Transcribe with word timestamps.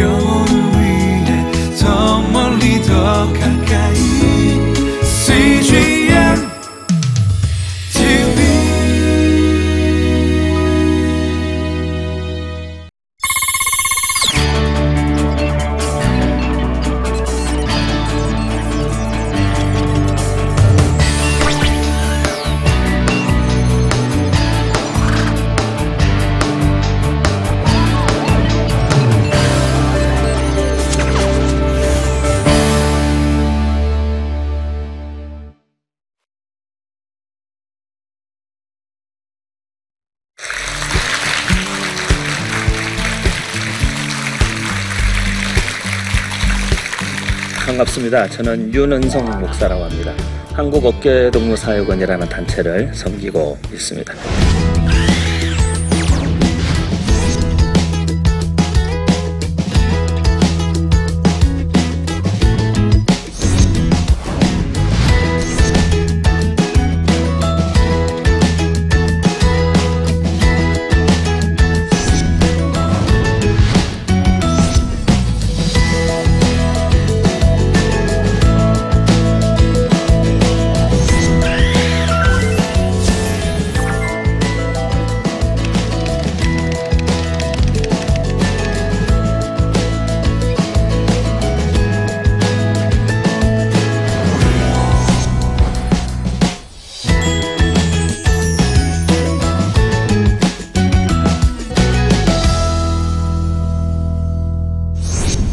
영 0.00 0.61
반갑습니다. 48.12 48.28
저는 48.28 48.74
윤은성 48.74 49.40
목사라고 49.40 49.84
합니다. 49.84 50.12
한국어깨동무사역원이라는 50.52 52.28
단체를 52.28 52.94
섬기고 52.94 53.58
있습니다. 53.72 54.12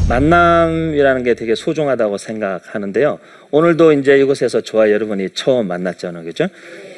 만남이라는 0.10 1.24
게 1.24 1.36
되게 1.36 1.54
소중하다고 1.54 2.18
생각하는데요. 2.18 3.20
오늘도 3.52 3.94
이제 3.94 4.18
이곳에서 4.18 4.62
저와 4.62 4.90
여러분이 4.90 5.30
처음 5.36 5.68
만났잖아요. 5.68 6.24
그죠? 6.24 6.48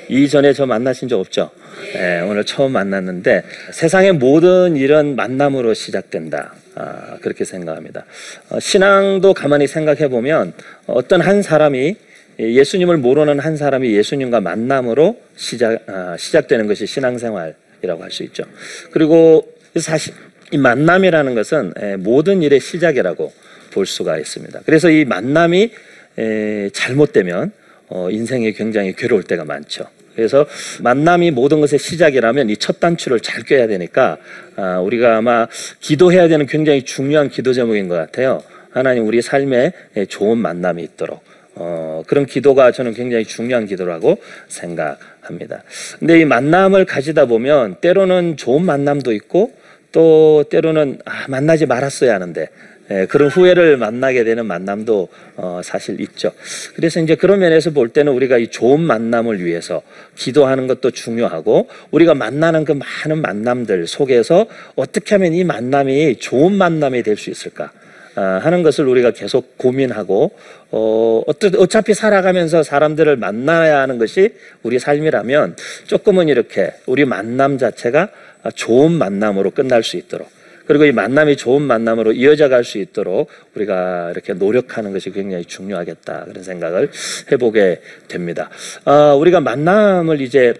이전에 0.07 0.53
저 0.53 0.65
만나신 0.65 1.09
적 1.09 1.19
없죠? 1.19 1.51
네, 1.93 2.21
오늘 2.21 2.45
처음 2.45 2.71
만났는데 2.71 3.43
세상의 3.73 4.13
모든 4.13 4.77
일은 4.77 5.15
만남으로 5.17 5.73
시작된다. 5.73 6.53
아, 6.75 7.17
그렇게 7.21 7.43
생각합니다. 7.43 8.05
어, 8.49 8.59
신앙도 8.61 9.33
가만히 9.33 9.67
생각해 9.67 10.07
보면 10.07 10.53
어떤 10.87 11.19
한 11.19 11.41
사람이 11.41 11.95
예수님을 12.39 12.97
모르는 12.97 13.39
한 13.39 13.57
사람이 13.57 13.91
예수님과 13.93 14.39
만남으로 14.39 15.19
시작, 15.35 15.83
아, 15.87 16.15
시작되는 16.17 16.65
것이 16.67 16.85
신앙생활이라고 16.85 18.03
할 18.03 18.09
수 18.09 18.23
있죠. 18.23 18.43
그리고 18.91 19.45
사실 19.75 20.13
이 20.51 20.57
만남이라는 20.57 21.35
것은 21.35 21.73
에, 21.77 21.95
모든 21.95 22.41
일의 22.43 22.59
시작이라고 22.59 23.31
볼 23.71 23.85
수가 23.85 24.17
있습니다. 24.17 24.61
그래서 24.65 24.89
이 24.89 25.05
만남이 25.05 25.71
에, 26.17 26.69
잘못되면 26.73 27.51
어, 27.87 28.09
인생이 28.09 28.53
굉장히 28.53 28.93
괴로울 28.93 29.23
때가 29.23 29.45
많죠. 29.45 29.85
그래서 30.15 30.45
만남이 30.81 31.31
모든 31.31 31.61
것의 31.61 31.79
시작이라면 31.79 32.49
이 32.49 32.57
첫 32.57 32.79
단추를 32.81 33.21
잘 33.21 33.43
꿰야 33.43 33.67
되니까 33.67 34.17
아, 34.57 34.79
우리가 34.79 35.17
아마 35.17 35.47
기도해야 35.79 36.27
되는 36.27 36.45
굉장히 36.45 36.83
중요한 36.83 37.29
기도 37.29 37.53
제목인 37.53 37.87
것 37.87 37.95
같아요. 37.95 38.43
하나님 38.71 39.07
우리 39.07 39.21
삶에 39.21 39.71
에, 39.95 40.05
좋은 40.05 40.37
만남이 40.37 40.83
있도록 40.83 41.23
어, 41.55 42.03
그런 42.07 42.25
기도가 42.25 42.71
저는 42.71 42.93
굉장히 42.93 43.23
중요한 43.23 43.65
기도라고 43.65 44.21
생각합니다. 44.47 45.63
근데 45.99 46.19
이 46.19 46.25
만남을 46.25 46.85
가지다 46.85 47.25
보면 47.25 47.75
때로는 47.81 48.35
좋은 48.37 48.65
만남도 48.65 49.13
있고 49.13 49.53
또 49.91 50.43
때로는 50.49 50.99
아, 51.05 51.25
만나지 51.27 51.65
말았어야 51.65 52.13
하는데 52.13 52.47
예, 52.91 53.05
그런 53.05 53.29
후회를 53.29 53.77
만나게 53.77 54.23
되는 54.23 54.45
만남도 54.45 55.07
어, 55.37 55.61
사실 55.63 56.01
있죠. 56.01 56.31
그래서 56.75 56.99
이제 56.99 57.15
그런 57.15 57.39
면에서 57.39 57.71
볼 57.71 57.89
때는 57.89 58.11
우리가 58.11 58.37
이 58.37 58.47
좋은 58.47 58.81
만남을 58.81 59.43
위해서 59.43 59.81
기도하는 60.15 60.67
것도 60.67 60.91
중요하고 60.91 61.69
우리가 61.91 62.15
만나는 62.15 62.65
그 62.65 62.73
많은 62.73 63.21
만남들 63.21 63.87
속에서 63.87 64.45
어떻게 64.75 65.15
하면 65.15 65.33
이 65.33 65.43
만남이 65.43 66.17
좋은 66.17 66.53
만남이 66.53 67.03
될 67.03 67.17
수 67.17 67.29
있을까? 67.29 67.71
아, 68.15 68.41
하는 68.43 68.61
것을 68.61 68.87
우리가 68.87 69.11
계속 69.11 69.57
고민하고 69.57 70.31
어, 70.71 71.23
어차피 71.57 71.93
살아가면서 71.93 72.61
사람들을 72.61 73.15
만나야 73.15 73.79
하는 73.79 73.97
것이 73.99 74.33
우리 74.63 74.79
삶이라면 74.79 75.55
조금은 75.85 76.27
이렇게 76.27 76.73
우리 76.87 77.05
만남 77.05 77.57
자체가 77.57 78.09
좋은 78.55 78.91
만남으로 78.91 79.51
끝날 79.51 79.83
수 79.83 79.97
있도록 79.97 80.29
그리고 80.65 80.85
이 80.85 80.91
만남이 80.91 81.35
좋은 81.35 81.61
만남으로 81.61 82.13
이어져 82.13 82.47
갈 82.47 82.63
수 82.63 82.77
있도록 82.77 83.29
우리가 83.55 84.11
이렇게 84.11 84.33
노력하는 84.33 84.93
것이 84.93 85.11
굉장히 85.11 85.43
중요하겠다 85.45 86.25
그런 86.25 86.43
생각을 86.43 86.89
해보게 87.31 87.81
됩니다. 88.07 88.49
어, 88.85 89.15
우리가 89.19 89.41
만남을 89.41 90.21
이제 90.21 90.53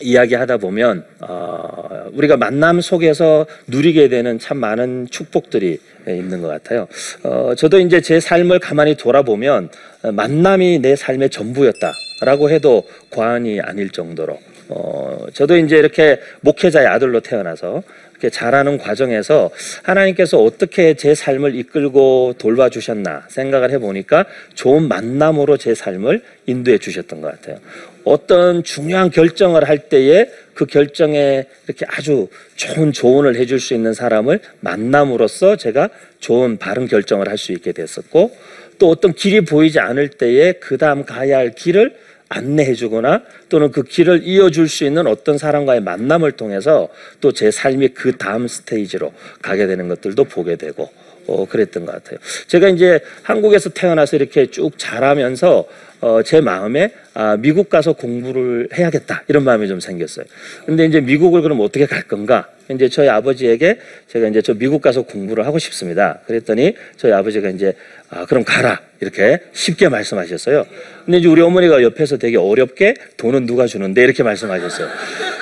이야기하다 0.00 0.58
보면 0.58 1.04
어, 1.20 2.10
우리가 2.12 2.36
만남 2.36 2.80
속에서 2.80 3.46
누리게 3.68 4.08
되는 4.08 4.38
참 4.38 4.58
많은 4.58 5.06
축복들이 5.10 5.78
있는 6.08 6.42
것 6.42 6.48
같아요. 6.48 6.88
어, 7.22 7.54
저도 7.56 7.78
이제 7.78 8.00
제 8.00 8.20
삶을 8.20 8.58
가만히 8.58 8.96
돌아보면 8.96 9.70
만남이 10.02 10.80
내 10.80 10.96
삶의 10.96 11.30
전부였다라고 11.30 12.50
해도 12.50 12.82
과언이 13.10 13.60
아닐 13.60 13.88
정도로 13.90 14.38
어, 14.76 15.26
저도 15.32 15.56
이제 15.56 15.76
이렇게 15.76 16.18
목회자의 16.40 16.86
아들로 16.88 17.20
태어나서 17.20 17.84
이렇게 18.10 18.28
자라는 18.28 18.78
과정에서 18.78 19.50
하나님께서 19.84 20.42
어떻게 20.42 20.94
제 20.94 21.14
삶을 21.14 21.54
이끌고 21.54 22.34
돌봐주셨나 22.38 23.26
생각을 23.28 23.70
해보니까 23.70 24.24
좋은 24.54 24.88
만남으로 24.88 25.58
제 25.58 25.74
삶을 25.74 26.22
인도해 26.46 26.78
주셨던 26.78 27.20
것 27.20 27.30
같아요. 27.32 27.58
어떤 28.04 28.64
중요한 28.64 29.10
결정을 29.10 29.68
할 29.68 29.78
때에 29.88 30.28
그 30.54 30.66
결정에 30.66 31.44
이렇게 31.66 31.86
아주 31.88 32.28
좋은 32.56 32.92
조언을 32.92 33.36
해줄 33.36 33.60
수 33.60 33.74
있는 33.74 33.94
사람을 33.94 34.40
만남으로써 34.60 35.56
제가 35.56 35.88
좋은 36.18 36.56
바른 36.58 36.88
결정을 36.88 37.28
할 37.28 37.38
수 37.38 37.52
있게 37.52 37.72
됐었고 37.72 38.34
또 38.78 38.90
어떤 38.90 39.12
길이 39.12 39.40
보이지 39.42 39.78
않을 39.78 40.08
때에 40.08 40.52
그 40.54 40.78
다음 40.78 41.04
가야 41.04 41.38
할 41.38 41.54
길을 41.54 41.94
안내해 42.34 42.74
주거나 42.74 43.22
또는 43.48 43.70
그 43.70 43.82
길을 43.84 44.22
이어줄 44.24 44.68
수 44.68 44.84
있는 44.84 45.06
어떤 45.06 45.38
사람과의 45.38 45.80
만남을 45.82 46.32
통해서 46.32 46.88
또 47.20 47.32
제 47.32 47.50
삶이 47.50 47.88
그 47.88 48.16
다음 48.16 48.46
스테이지로 48.48 49.12
가게 49.42 49.66
되는 49.66 49.88
것들도 49.88 50.24
보게 50.24 50.56
되고 50.56 50.90
어, 51.26 51.46
그랬던 51.48 51.86
것 51.86 51.92
같아요. 51.92 52.18
제가 52.46 52.68
이제 52.68 53.00
한국에서 53.22 53.70
태어나서 53.70 54.16
이렇게 54.16 54.50
쭉 54.50 54.78
자라면서 54.78 55.64
어, 56.00 56.22
제 56.22 56.40
마음에 56.40 56.92
아, 57.14 57.36
미국 57.38 57.70
가서 57.70 57.92
공부를 57.92 58.68
해야겠다 58.76 59.22
이런 59.28 59.44
마음이 59.44 59.68
좀 59.68 59.78
생겼어요. 59.78 60.26
근데 60.66 60.84
이제 60.84 61.00
미국을 61.00 61.42
그럼 61.42 61.60
어떻게 61.60 61.86
갈 61.86 62.02
건가? 62.02 62.48
이제 62.70 62.88
저희 62.88 63.08
아버지에게 63.08 63.78
제가 64.08 64.26
이제 64.28 64.42
저 64.42 64.54
미국 64.54 64.82
가서 64.82 65.02
공부를 65.02 65.46
하고 65.46 65.58
싶습니다. 65.58 66.18
그랬더니 66.26 66.74
저희 66.96 67.12
아버지가 67.12 67.50
이제 67.50 67.74
아, 68.10 68.26
그럼 68.26 68.42
가라 68.42 68.80
이렇게 69.00 69.38
쉽게 69.52 69.88
말씀하셨어요. 69.88 70.66
근데 71.04 71.18
이제 71.18 71.28
우리 71.28 71.40
어머니가 71.40 71.82
옆에서 71.82 72.16
되게 72.16 72.36
어렵게 72.36 72.94
돈은 73.16 73.46
누가 73.46 73.66
주는데 73.66 74.02
이렇게 74.02 74.22
말씀하셨어요. 74.22 74.88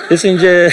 그래서 0.07 0.27
이제 0.27 0.69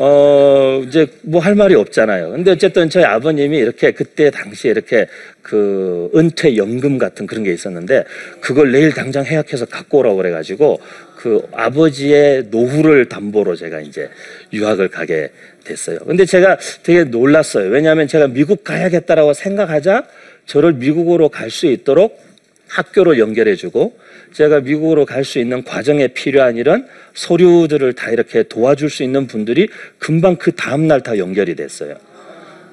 어, 0.00 0.80
이제 0.86 1.08
뭐 1.22 1.40
할 1.40 1.54
말이 1.56 1.74
없잖아요. 1.74 2.30
근데 2.30 2.52
어쨌든 2.52 2.88
저희 2.88 3.04
아버님이 3.04 3.58
이렇게 3.58 3.90
그때 3.90 4.30
당시에 4.30 4.70
이렇게 4.70 5.06
그 5.42 6.10
은퇴 6.14 6.56
연금 6.56 6.98
같은 6.98 7.26
그런 7.26 7.42
게 7.42 7.52
있었는데 7.52 8.04
그걸 8.40 8.70
내일 8.70 8.92
당장 8.92 9.24
해약해서 9.24 9.64
갖고 9.66 9.98
오라고 9.98 10.16
그래가지고 10.16 10.80
그 11.16 11.42
아버지의 11.52 12.44
노후를 12.50 13.06
담보로 13.08 13.56
제가 13.56 13.80
이제 13.80 14.08
유학을 14.52 14.88
가게 14.88 15.30
됐어요. 15.64 15.98
근데 16.06 16.24
제가 16.24 16.58
되게 16.84 17.02
놀랐어요. 17.04 17.68
왜냐하면 17.70 18.06
제가 18.06 18.28
미국 18.28 18.62
가야겠다라고 18.62 19.32
생각하자 19.34 20.04
저를 20.46 20.74
미국으로 20.74 21.28
갈 21.28 21.50
수 21.50 21.66
있도록 21.66 22.22
학교를 22.68 23.18
연결해주고 23.18 23.98
제가 24.32 24.60
미국으로 24.60 25.04
갈 25.06 25.24
수 25.24 25.38
있는 25.38 25.62
과정에 25.64 26.08
필요한 26.08 26.56
이런 26.56 26.86
서류들을 27.14 27.92
다 27.94 28.10
이렇게 28.10 28.42
도와줄 28.44 28.88
수 28.90 29.02
있는 29.02 29.26
분들이 29.26 29.68
금방 29.98 30.36
그 30.36 30.52
다음날 30.52 31.02
다 31.02 31.18
연결이 31.18 31.54
됐어요. 31.54 31.96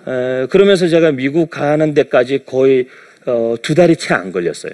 에, 0.07 0.45
그러면서 0.47 0.87
제가 0.87 1.11
미국 1.11 1.49
가는 1.49 1.93
데까지 1.93 2.43
거의 2.45 2.87
어, 3.25 3.55
두 3.61 3.73
달이 3.73 3.95
채 3.95 4.13
안 4.13 4.31
걸렸어요. 4.31 4.73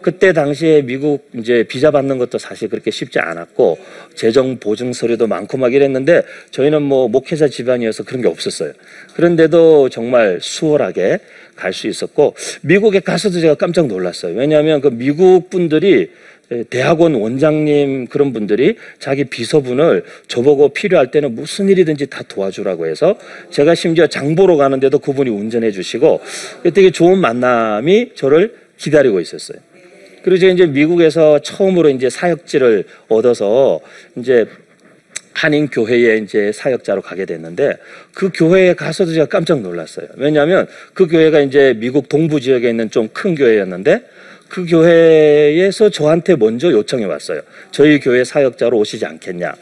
그때 0.00 0.32
당시에 0.32 0.82
미국 0.82 1.28
이제 1.34 1.64
비자 1.64 1.90
받는 1.90 2.18
것도 2.18 2.38
사실 2.38 2.68
그렇게 2.68 2.90
쉽지 2.90 3.18
않았고 3.18 3.78
재정 4.14 4.58
보증 4.58 4.92
서류도 4.92 5.26
많고 5.26 5.58
막 5.58 5.74
이랬는데 5.74 6.22
저희는 6.50 6.82
뭐 6.82 7.08
목회자 7.08 7.48
집안이어서 7.48 8.04
그런 8.04 8.22
게 8.22 8.28
없었어요. 8.28 8.72
그런데도 9.14 9.88
정말 9.88 10.38
수월하게 10.40 11.18
갈 11.56 11.72
수 11.72 11.88
있었고 11.88 12.34
미국에 12.62 13.00
가서도 13.00 13.40
제가 13.40 13.54
깜짝 13.54 13.88
놀랐어요. 13.88 14.36
왜냐하면 14.36 14.80
그 14.80 14.88
미국 14.88 15.50
분들이 15.50 16.10
대학원 16.70 17.14
원장님 17.14 18.06
그런 18.06 18.32
분들이 18.32 18.76
자기 18.98 19.24
비서분을 19.24 20.04
저보고 20.28 20.70
필요할 20.70 21.10
때는 21.10 21.34
무슨 21.34 21.68
일이든지 21.68 22.06
다 22.06 22.22
도와주라고 22.26 22.86
해서 22.86 23.18
제가 23.50 23.74
심지어 23.74 24.06
장보러 24.06 24.56
가는데도 24.56 24.98
그분이 24.98 25.30
운전해 25.30 25.70
주시고 25.70 26.20
되게 26.74 26.90
좋은 26.90 27.18
만남이 27.18 28.12
저를 28.14 28.54
기다리고 28.78 29.20
있었어요. 29.20 29.58
그리고 30.28 30.40
제가 30.40 30.52
이제 30.52 30.66
미국에서 30.66 31.38
처음으로 31.38 31.88
이제 31.88 32.10
사역지를 32.10 32.84
얻어서 33.08 33.80
이제 34.16 34.44
한인 35.32 35.68
교회에 35.68 36.18
이제 36.18 36.52
사역자로 36.52 37.00
가게 37.00 37.24
됐는데 37.24 37.78
그 38.12 38.30
교회에 38.34 38.74
가서도 38.74 39.14
제가 39.14 39.24
깜짝 39.24 39.62
놀랐어요. 39.62 40.06
왜냐하면 40.16 40.66
그 40.92 41.06
교회가 41.06 41.40
이제 41.40 41.72
미국 41.78 42.10
동부 42.10 42.40
지역에 42.42 42.68
있는 42.68 42.90
좀 42.90 43.08
큰 43.14 43.34
교회였는데 43.36 44.02
그 44.50 44.66
교회에서 44.66 45.88
저한테 45.88 46.36
먼저 46.36 46.70
요청이 46.70 47.06
왔어요. 47.06 47.40
저희 47.70 47.98
교회 47.98 48.22
사역자로 48.22 48.76
오시지 48.76 49.06
않겠냐. 49.06 49.54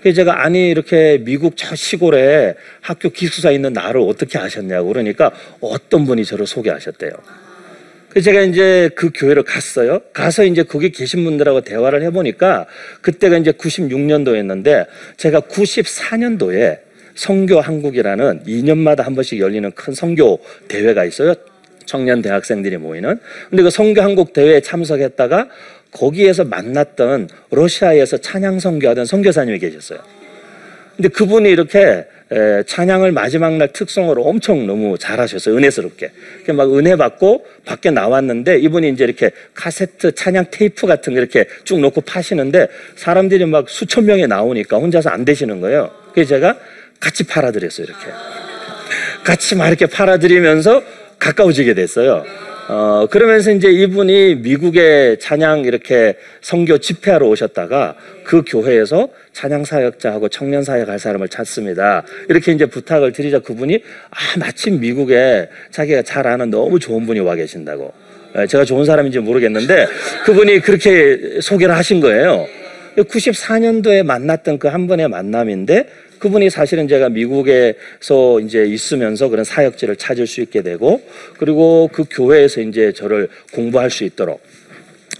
그래서 0.00 0.16
제가 0.16 0.42
아니 0.42 0.70
이렇게 0.70 1.18
미국 1.20 1.58
저 1.58 1.76
시골에 1.76 2.54
학교 2.80 3.10
기숙사 3.10 3.50
있는 3.50 3.74
나를 3.74 4.00
어떻게 4.00 4.38
아셨냐고 4.38 4.88
그러니까 4.88 5.30
어떤 5.60 6.06
분이 6.06 6.24
저를 6.24 6.46
소개하셨대요. 6.46 7.12
그래서 8.16 8.30
제가 8.30 8.40
이제 8.44 8.88
그 8.94 9.10
교회를 9.14 9.42
갔어요. 9.42 10.00
가서 10.14 10.44
이제 10.44 10.62
거기 10.62 10.90
계신 10.90 11.22
분들하고 11.22 11.60
대화를 11.60 12.02
해보니까 12.04 12.64
그때가 13.02 13.36
이제 13.36 13.52
96년도였는데 13.52 14.86
제가 15.18 15.40
94년도에 15.40 16.78
성교 17.14 17.60
한국이라는 17.60 18.44
2년마다 18.44 19.02
한 19.02 19.14
번씩 19.14 19.38
열리는 19.38 19.70
큰 19.72 19.92
성교 19.92 20.40
대회가 20.66 21.04
있어요. 21.04 21.34
청년 21.84 22.22
대학생들이 22.22 22.78
모이는. 22.78 23.20
근데 23.50 23.62
그 23.62 23.68
성교 23.68 24.00
한국 24.00 24.32
대회에 24.32 24.62
참석했다가 24.62 25.50
거기에서 25.90 26.44
만났던 26.44 27.28
러시아에서 27.50 28.16
찬양 28.16 28.60
선교하던 28.60 29.04
선교사님이 29.04 29.58
계셨어요. 29.58 29.98
근데 30.96 31.10
그분이 31.10 31.50
이렇게 31.50 32.06
에, 32.32 32.62
찬양을 32.64 33.12
마지막 33.12 33.56
날 33.56 33.72
특성으로 33.72 34.22
엄청 34.24 34.66
너무 34.66 34.98
잘하셨어요. 34.98 35.56
은혜스럽게. 35.56 36.10
막 36.54 36.76
은혜 36.76 36.96
받고 36.96 37.46
밖에 37.64 37.90
나왔는데 37.90 38.58
이분이 38.58 38.90
이제 38.90 39.04
이렇게 39.04 39.30
카세트 39.54 40.14
찬양 40.14 40.46
테이프 40.50 40.86
같은 40.86 41.14
거 41.14 41.20
이렇게 41.20 41.46
쭉 41.64 41.78
놓고 41.78 42.00
파시는데 42.00 42.66
사람들이 42.96 43.46
막 43.46 43.68
수천 43.68 44.06
명이 44.06 44.26
나오니까 44.26 44.78
혼자서 44.78 45.10
안 45.10 45.24
되시는 45.24 45.60
거예요. 45.60 45.90
그래서 46.12 46.30
제가 46.30 46.58
같이 46.98 47.24
팔아드렸어요. 47.24 47.86
이렇게. 47.86 48.06
같이 49.22 49.54
막 49.54 49.68
이렇게 49.68 49.86
팔아드리면서 49.86 50.82
가까워지게 51.18 51.74
됐어요. 51.74 52.24
어, 52.68 53.06
그러면서 53.10 53.52
이제 53.52 53.70
이분이 53.70 54.36
미국에 54.36 55.16
찬양 55.20 55.64
이렇게 55.64 56.16
선교 56.40 56.78
집회하러 56.78 57.26
오셨다가 57.28 57.94
그 58.24 58.42
교회에서 58.44 59.08
찬양 59.32 59.64
사역자하고 59.64 60.28
청년 60.30 60.64
사역 60.64 60.88
할 60.88 60.98
사람을 60.98 61.28
찾습니다. 61.28 62.02
이렇게 62.28 62.52
이제 62.52 62.66
부탁을 62.66 63.12
드리자 63.12 63.38
그분이 63.38 63.82
아, 64.10 64.38
마침 64.38 64.80
미국에 64.80 65.48
자기가 65.70 66.02
잘 66.02 66.26
아는 66.26 66.50
너무 66.50 66.80
좋은 66.80 67.06
분이 67.06 67.20
와 67.20 67.36
계신다고. 67.36 67.92
예, 68.38 68.46
제가 68.46 68.64
좋은 68.64 68.84
사람인지 68.84 69.20
모르겠는데 69.20 69.86
그분이 70.24 70.60
그렇게 70.60 71.40
소개를 71.40 71.76
하신 71.76 72.00
거예요. 72.00 72.46
94년도에 72.96 74.02
만났던 74.02 74.58
그 74.58 74.68
한 74.68 74.86
번의 74.86 75.08
만남인데 75.08 75.86
그분이 76.18 76.50
사실은 76.50 76.88
제가 76.88 77.08
미국에서 77.08 78.40
이제 78.40 78.64
있으면서 78.64 79.28
그런 79.28 79.44
사역지를 79.44 79.96
찾을 79.96 80.26
수 80.26 80.40
있게 80.40 80.62
되고 80.62 81.02
그리고 81.38 81.88
그 81.92 82.04
교회에서 82.08 82.60
이제 82.62 82.92
저를 82.92 83.28
공부할 83.52 83.90
수 83.90 84.04
있도록 84.04 84.42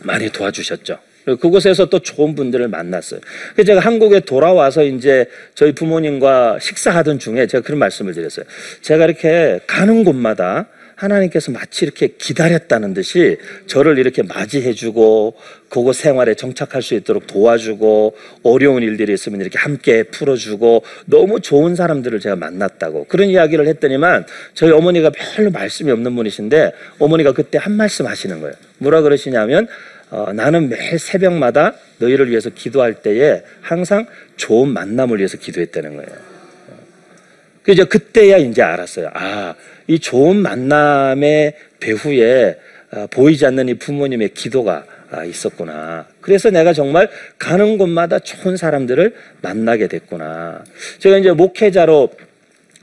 많이 0.02 0.30
도와주셨죠. 0.30 0.98
그곳에서 1.40 1.86
또 1.86 1.98
좋은 1.98 2.36
분들을 2.36 2.68
만났어요. 2.68 3.20
그래서 3.54 3.66
제가 3.66 3.80
한국에 3.80 4.20
돌아와서 4.20 4.84
이제 4.84 5.26
저희 5.54 5.72
부모님과 5.72 6.58
식사하던 6.60 7.18
중에 7.18 7.48
제가 7.48 7.64
그런 7.64 7.80
말씀을 7.80 8.14
드렸어요. 8.14 8.46
제가 8.82 9.06
이렇게 9.06 9.58
가는 9.66 10.04
곳마다 10.04 10.68
하나님께서 10.96 11.52
마치 11.52 11.84
이렇게 11.84 12.08
기다렸다는 12.08 12.94
듯이 12.94 13.38
저를 13.66 13.98
이렇게 13.98 14.22
맞이해주고 14.22 15.34
그곳 15.68 15.94
생활에 15.94 16.34
정착할 16.34 16.82
수 16.82 16.94
있도록 16.94 17.26
도와주고 17.26 18.16
어려운 18.42 18.82
일들이 18.82 19.12
있으면 19.12 19.40
이렇게 19.40 19.58
함께 19.58 20.04
풀어주고 20.04 20.82
너무 21.04 21.40
좋은 21.40 21.76
사람들을 21.76 22.18
제가 22.20 22.36
만났다고 22.36 23.04
그런 23.04 23.28
이야기를 23.28 23.66
했더니만 23.68 24.26
저희 24.54 24.70
어머니가 24.70 25.10
별로 25.10 25.50
말씀이 25.50 25.90
없는 25.90 26.16
분이신데 26.16 26.72
어머니가 26.98 27.32
그때 27.32 27.58
한 27.58 27.74
말씀 27.74 28.06
하시는 28.06 28.40
거예요. 28.40 28.54
뭐라 28.78 29.02
그러시냐면 29.02 29.68
어, 30.10 30.32
나는 30.32 30.68
매일 30.68 30.98
새벽마다 30.98 31.74
너희를 31.98 32.30
위해서 32.30 32.48
기도할 32.48 33.02
때에 33.02 33.42
항상 33.60 34.06
좋은 34.36 34.68
만남을 34.68 35.18
위해서 35.18 35.36
기도했다는 35.36 35.96
거예요. 35.96 36.36
그래서 37.62 37.84
그때야 37.84 38.36
이제 38.36 38.62
알았어요. 38.62 39.10
아, 39.12 39.54
이 39.86 39.98
좋은 39.98 40.36
만남의 40.36 41.54
배후에 41.80 42.56
아, 42.90 43.06
보이지 43.10 43.44
않는 43.46 43.68
이 43.68 43.74
부모님의 43.74 44.30
기도가 44.30 44.84
아, 45.10 45.24
있었구나. 45.24 46.06
그래서 46.20 46.50
내가 46.50 46.72
정말 46.72 47.08
가는 47.38 47.78
곳마다 47.78 48.18
좋은 48.18 48.56
사람들을 48.56 49.14
만나게 49.42 49.88
됐구나. 49.88 50.64
제가 50.98 51.18
이제 51.18 51.32
목회자로 51.32 52.10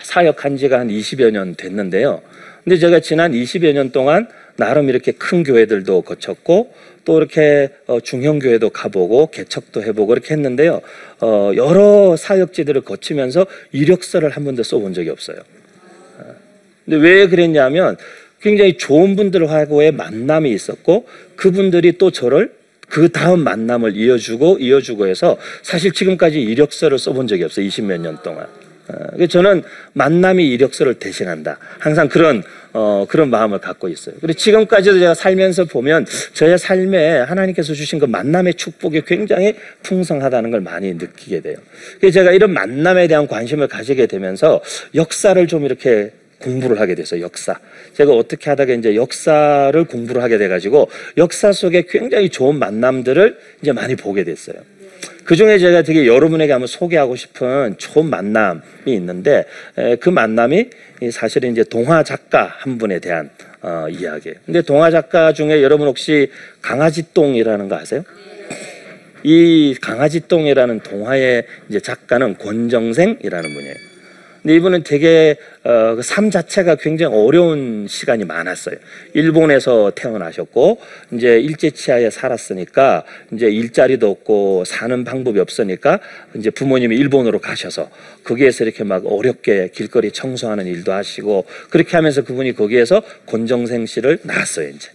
사역한 0.02 0.58
지가 0.58 0.80
한 0.80 0.90
20여 0.90 1.32
년 1.32 1.56
됐는데요. 1.56 2.22
근데 2.64 2.78
제가 2.78 3.00
지난 3.00 3.34
20여 3.34 3.74
년 3.74 3.92
동안 3.92 4.28
나름 4.56 4.90
이렇게 4.90 5.12
큰 5.12 5.44
교회들도 5.44 6.02
거쳤고 6.02 6.74
또 7.06 7.18
이렇게 7.18 7.70
어, 7.88 8.00
중형 8.00 8.40
교회도 8.40 8.70
가보고 8.70 9.28
개척도 9.28 9.84
해보고 9.84 10.14
이렇게 10.14 10.34
했는데요. 10.34 10.82
어, 11.20 11.52
여러 11.56 12.16
사역지들을 12.16 12.82
거치면서 12.82 13.46
이력서를 13.72 14.30
한 14.30 14.46
번도 14.46 14.64
써본 14.64 14.94
적이 14.94 15.10
없어요. 15.10 15.38
어, 16.84 16.86
근데 16.86 16.98
왜 16.98 17.28
그랬냐면 17.28 17.98
굉장히 18.42 18.78
좋은 18.78 19.16
분들하고의 19.16 19.94
만남이 19.94 20.52
있었고 20.52 21.08
그분들이 21.36 21.98
또 21.98 22.12
저를 22.12 22.52
그 22.90 23.10
다음 23.10 23.40
만남을 23.40 23.96
이어주고 23.96 24.58
이어주고 24.60 25.08
해서 25.08 25.38
사실 25.64 25.94
지금까지 25.94 26.42
이력서를 26.42 27.00
써본 27.00 27.28
적이 27.28 27.46
없어요. 27.46 27.66
20몇 27.66 28.00
년 28.02 28.18
동안. 28.22 28.46
어, 28.90 29.26
저는 29.28 29.64
만남이 29.94 30.46
이력서를 30.50 30.96
대신한다. 30.96 31.58
항상 31.80 32.10
그런 32.10 32.44
어, 32.74 33.06
그런 33.08 33.30
마음을 33.30 33.60
갖고 33.60 33.88
있어요. 33.88 34.16
그리고 34.20 34.34
지금까지도 34.34 35.00
제가 35.00 35.14
살면서 35.14 35.66
보면 35.66 36.06
저의 36.34 36.58
삶에 36.58 37.20
하나님께서 37.20 37.74
주신 37.74 38.00
그 38.00 38.06
만남의 38.06 38.56
축복이 38.56 39.04
굉장히 39.08 39.56
풍성하다는 39.84 40.52
걸 40.52 40.62
많이 40.62 40.94
느끼게 40.94 41.42
돼요. 41.42 41.56
그래서 42.00 42.20
제가 42.20 42.32
이런 42.32 42.52
만남에 42.52 43.08
대한 43.08 43.28
관심을 43.28 43.68
가지게 43.68 44.08
되면서 44.08 44.62
역사를 44.96 45.48
좀 45.48 45.66
이렇게 45.66 46.12
공부를 46.44 46.80
하게 46.80 46.96
됐어요. 46.96 47.22
역사. 47.22 47.60
제가 47.94 48.12
어떻게 48.12 48.50
하다가 48.50 48.74
이제 48.74 48.96
역사를 48.96 49.84
공부를 49.86 50.22
하게 50.22 50.38
돼가지고 50.38 50.90
역사 51.18 51.52
속에 51.52 51.86
굉장히 51.88 52.30
좋은 52.30 52.60
만남들을 52.60 53.38
이제 53.62 53.72
많이 53.72 53.96
보게 53.96 54.24
됐어요. 54.24 54.58
그 55.24 55.36
중에 55.36 55.58
제가 55.58 55.84
되게 55.84 56.06
여러분에게 56.06 56.52
한번 56.52 56.68
소개하고 56.68 57.16
싶은 57.16 57.76
좋은 57.78 58.10
만남이 58.10 58.62
있는데 58.88 59.46
에, 59.78 59.96
그 59.96 60.10
만남이 60.10 60.70
사실은 61.12 61.52
이제 61.52 61.64
동화 61.64 62.04
작가 62.04 62.46
한 62.46 62.78
분에 62.78 63.00
대한 63.00 63.30
어, 63.62 63.88
이야기예요. 63.90 64.36
근데 64.46 64.62
동화 64.62 64.92
작가 64.92 65.32
중에 65.32 65.64
여러분 65.64 65.88
혹시 65.88 66.30
강아지똥이라는 66.62 67.70
거 67.70 67.76
아세요? 67.78 68.04
이 69.24 69.76
강아지똥이라는 69.82 70.82
동화의 70.82 71.46
이제 71.70 71.80
작가는 71.80 72.38
권정생이라는 72.38 73.54
분이에요. 73.54 73.93
근데 74.44 74.56
이분은 74.58 74.84
되게 74.84 75.38
어, 75.64 75.96
그삶 75.96 76.30
자체가 76.30 76.76
굉장히 76.76 77.16
어려운 77.16 77.88
시간이 77.88 78.26
많았어요. 78.26 78.76
일본에서 79.14 79.94
태어나셨고 79.96 80.80
이제 81.14 81.40
일제 81.40 81.72
치하에 81.72 82.10
살았으니까 82.10 83.06
이제 83.32 83.48
일자리도 83.48 84.10
없고 84.10 84.66
사는 84.66 85.06
방법이 85.06 85.40
없으니까 85.40 86.02
이제 86.36 86.50
부모님이 86.50 86.98
일본으로 86.98 87.40
가셔서 87.40 87.90
거기에서 88.26 88.66
이렇게 88.66 88.84
막 88.84 89.06
어렵게 89.06 89.70
길거리 89.74 90.12
청소하는 90.12 90.66
일도 90.68 90.92
하시고 90.92 91.46
그렇게 91.70 91.96
하면서 91.96 92.22
그분이 92.22 92.54
거기에서 92.54 93.02
권정생 93.26 93.86
씨를 93.86 94.20
낳았어요 94.24 94.70
이제 94.70 94.90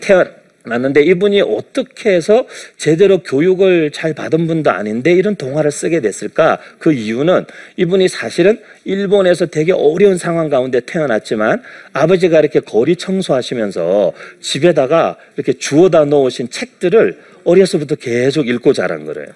태어 0.00 0.24
났는데 0.68 1.02
이분이 1.02 1.40
어떻게 1.42 2.10
해서 2.10 2.46
제대로 2.76 3.18
교육을 3.18 3.90
잘 3.90 4.14
받은 4.14 4.46
분도 4.46 4.70
아닌데 4.70 5.12
이런 5.12 5.36
동화를 5.36 5.70
쓰게 5.70 6.00
됐을까? 6.00 6.58
그 6.78 6.92
이유는 6.92 7.44
이분이 7.76 8.08
사실은 8.08 8.60
일본에서 8.84 9.46
되게 9.46 9.72
어려운 9.72 10.16
상황 10.16 10.48
가운데 10.48 10.80
태어났지만 10.80 11.62
아버지가 11.92 12.40
이렇게 12.40 12.60
거리 12.60 12.96
청소하시면서 12.96 14.12
집에다가 14.40 15.16
이렇게 15.36 15.52
주워다 15.54 16.04
놓으신 16.04 16.50
책들을 16.50 17.18
어려서부터 17.44 17.96
계속 17.96 18.48
읽고 18.48 18.72
자란 18.72 19.04
거래요. 19.04 19.28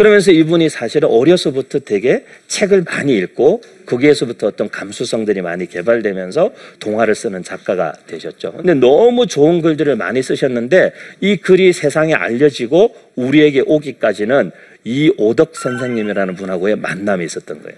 그러면서 0.00 0.32
이분이 0.32 0.70
사실은 0.70 1.10
어려서부터 1.10 1.80
되게 1.80 2.24
책을 2.48 2.84
많이 2.86 3.18
읽고 3.18 3.60
거기에서부터 3.84 4.46
어떤 4.46 4.70
감수성들이 4.70 5.42
많이 5.42 5.66
개발되면서 5.66 6.52
동화를 6.78 7.14
쓰는 7.14 7.44
작가가 7.44 7.92
되셨죠. 8.06 8.52
근데 8.52 8.72
너무 8.72 9.26
좋은 9.26 9.60
글들을 9.60 9.96
많이 9.96 10.22
쓰셨는데 10.22 10.92
이 11.20 11.36
글이 11.36 11.74
세상에 11.74 12.14
알려지고 12.14 12.94
우리에게 13.14 13.62
오기까지는 13.66 14.52
이 14.84 15.12
오덕 15.18 15.54
선생님이라는 15.54 16.34
분하고의 16.34 16.76
만남이 16.76 17.22
있었던 17.26 17.62
거예요. 17.62 17.76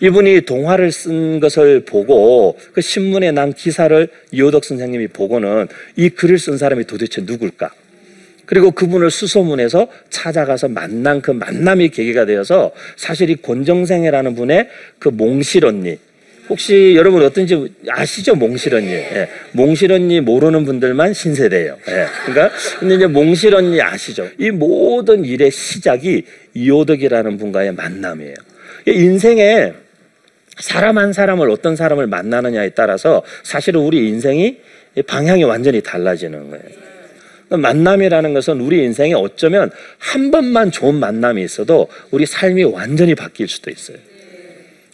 이분이 0.00 0.46
동화를 0.46 0.92
쓴 0.92 1.40
것을 1.40 1.84
보고 1.84 2.56
그 2.72 2.80
신문에 2.80 3.32
난 3.32 3.52
기사를 3.52 4.08
이호덕 4.32 4.64
선생님이 4.64 5.08
보고는 5.08 5.68
이 5.96 6.08
글을 6.08 6.38
쓴 6.38 6.56
사람이 6.56 6.84
도대체 6.86 7.20
누굴까? 7.20 7.70
그리고 8.46 8.70
그분을 8.70 9.10
수소문해서 9.10 9.88
찾아가서 10.10 10.68
만난 10.68 11.20
그 11.20 11.30
만남이 11.30 11.90
계기가 11.90 12.24
되어서 12.26 12.72
사실 12.96 13.30
이 13.30 13.36
권정생이라는 13.36 14.34
분의 14.34 14.68
그 14.98 15.08
몽실 15.08 15.64
언니. 15.64 15.98
혹시 16.48 16.92
여러분 16.94 17.22
어떤지 17.22 17.72
아시죠? 17.88 18.34
몽실 18.34 18.74
언니. 18.74 18.92
예. 18.92 19.28
몽실 19.52 19.92
언니 19.92 20.20
모르는 20.20 20.64
분들만 20.64 21.14
신세대예요. 21.14 21.78
예. 21.88 22.06
그러니까 22.26 22.50
근데 22.78 22.96
이제 22.96 23.06
몽실 23.06 23.54
언니 23.54 23.80
아시죠? 23.80 24.28
이 24.38 24.50
모든 24.50 25.24
일의 25.24 25.50
시작이 25.50 26.24
이호덕이라는 26.52 27.38
분과의 27.38 27.72
만남이에요. 27.72 28.34
인생에 28.86 29.72
사람 30.58 30.98
한 30.98 31.12
사람을 31.12 31.50
어떤 31.50 31.76
사람을 31.76 32.06
만나느냐에 32.06 32.70
따라서 32.70 33.22
사실은 33.42 33.80
우리 33.80 34.08
인생이 34.08 34.58
방향이 35.06 35.42
완전히 35.44 35.80
달라지는 35.80 36.50
거예요 36.50 36.64
만남이라는 37.50 38.34
것은 38.34 38.60
우리 38.60 38.82
인생에 38.84 39.14
어쩌면 39.14 39.70
한 39.98 40.30
번만 40.30 40.70
좋은 40.70 40.94
만남이 40.94 41.42
있어도 41.42 41.88
우리 42.10 42.26
삶이 42.26 42.64
완전히 42.64 43.14
바뀔 43.14 43.48
수도 43.48 43.70
있어요. 43.70 43.98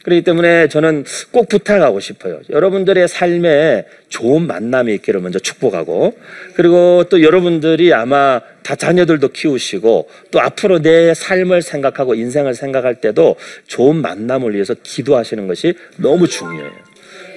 그렇기 0.03 0.23
때문에 0.23 0.69
저는 0.69 1.05
꼭 1.31 1.49
부탁하고 1.49 2.01
싶어요. 2.01 2.41
여러분들의 2.49 3.07
삶에 3.07 3.85
좋은 4.09 4.47
만남이 4.47 4.95
있기를 4.95 5.21
먼저 5.21 5.39
축복하고, 5.39 6.19
그리고 6.55 7.05
또 7.11 7.23
여러분들이 7.23 7.93
아마 7.93 8.41
다 8.63 8.77
자녀들도 8.77 9.29
키우시고, 9.29 10.09
또 10.31 10.41
앞으로 10.41 10.81
내 10.81 11.13
삶을 11.13 11.61
생각하고 11.61 12.15
인생을 12.15 12.55
생각할 12.55 13.03
때도 13.03 13.37
좋은 13.67 13.97
만남을 13.97 14.55
위해서 14.55 14.75
기도하시는 14.83 15.47
것이 15.47 15.75
너무 15.97 16.27
중요해요. 16.27 16.90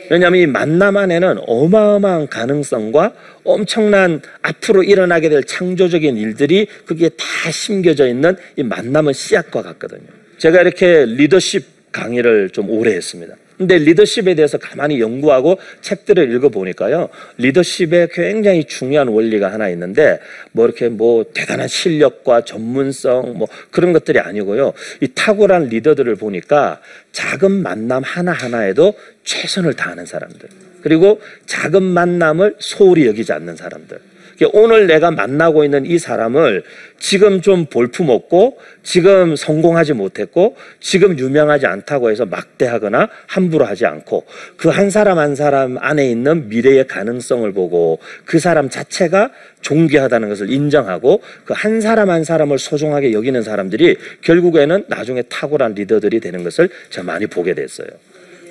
왜냐하면 0.10 0.41
이 0.41 0.45
만남 0.45 0.98
안에는 0.98 1.39
어마어마한 1.48 2.27
가능성과 2.27 3.13
엄청난 3.43 4.22
앞으로 4.41 4.83
일어나게 4.83 5.29
될 5.29 5.43
창조적인 5.43 6.17
일들이 6.17 6.67
거기에 6.88 7.10
다 7.10 7.51
심겨져 7.51 8.07
있는 8.07 8.36
이 8.55 8.63
만남은 8.63 9.13
씨앗과 9.13 9.62
같거든요. 9.62 10.07
제가 10.38 10.62
이렇게 10.62 11.05
리더십 11.05 11.91
강의를 11.91 12.50
좀 12.50 12.69
오래 12.69 12.93
했습니다. 12.93 13.36
근데 13.57 13.77
리더십에 13.77 14.36
대해서 14.36 14.57
가만히 14.57 15.00
연구하고 15.00 15.57
책들을 15.81 16.31
읽어보니까요. 16.36 17.10
리더십에 17.38 18.07
굉장히 18.12 18.65
중요한 18.65 19.07
원리가 19.07 19.51
하나 19.51 19.69
있는데 19.69 20.19
뭐 20.51 20.65
이렇게 20.65 20.89
뭐 20.89 21.25
대단한 21.33 21.67
실력과 21.67 22.45
전문성 22.45 23.38
뭐 23.38 23.48
그런 23.72 23.93
것들이 23.93 24.19
아니고요. 24.19 24.74
이 25.01 25.07
탁월한 25.13 25.69
리더들을 25.69 26.15
보니까 26.15 26.81
작은 27.12 27.51
만남 27.51 28.03
하나하나에도 28.03 28.93
최선을 29.24 29.75
다하는 29.75 30.05
사람들. 30.05 30.50
그리고 30.81 31.22
작은 31.45 31.81
만남을 31.81 32.55
소홀히 32.60 33.07
여기지 33.07 33.31
않는 33.33 33.55
사람들. 33.55 34.12
오늘 34.51 34.88
내가 34.88 35.12
만나고 35.12 35.63
있는 35.63 35.85
이 35.85 35.97
사람을 35.97 36.63
지금 37.00 37.41
좀 37.41 37.65
볼품없고 37.65 38.57
지금 38.83 39.35
성공하지 39.35 39.93
못했고 39.93 40.55
지금 40.79 41.17
유명하지 41.17 41.65
않다고 41.65 42.09
해서 42.12 42.25
막대하거나 42.25 43.09
함부로 43.27 43.65
하지 43.65 43.85
않고 43.85 44.25
그 44.57 44.69
한 44.69 44.89
사람 44.89 45.19
한 45.19 45.35
사람 45.35 45.77
안에 45.77 46.09
있는 46.09 46.50
미래의 46.50 46.88
가능성을 46.88 47.51
보고 47.53 48.00
그 48.25 48.39
사람 48.39 48.69
자체가 48.69 49.31
존귀하다는 49.62 50.29
것을 50.29 50.51
인정하고 50.51 51.21
그 51.45 51.53
한 51.53 51.79
사람 51.79 52.09
한 52.09 52.23
사람을 52.23 52.57
소중하게 52.59 53.13
여기는 53.13 53.41
사람들이 53.43 53.97
결국에는 54.21 54.85
나중에 54.88 55.21
탁월한 55.23 55.75
리더들이 55.75 56.19
되는 56.19 56.43
것을 56.43 56.69
제가 56.89 57.05
많이 57.05 57.27
보게 57.27 57.53
됐어요. 57.53 57.88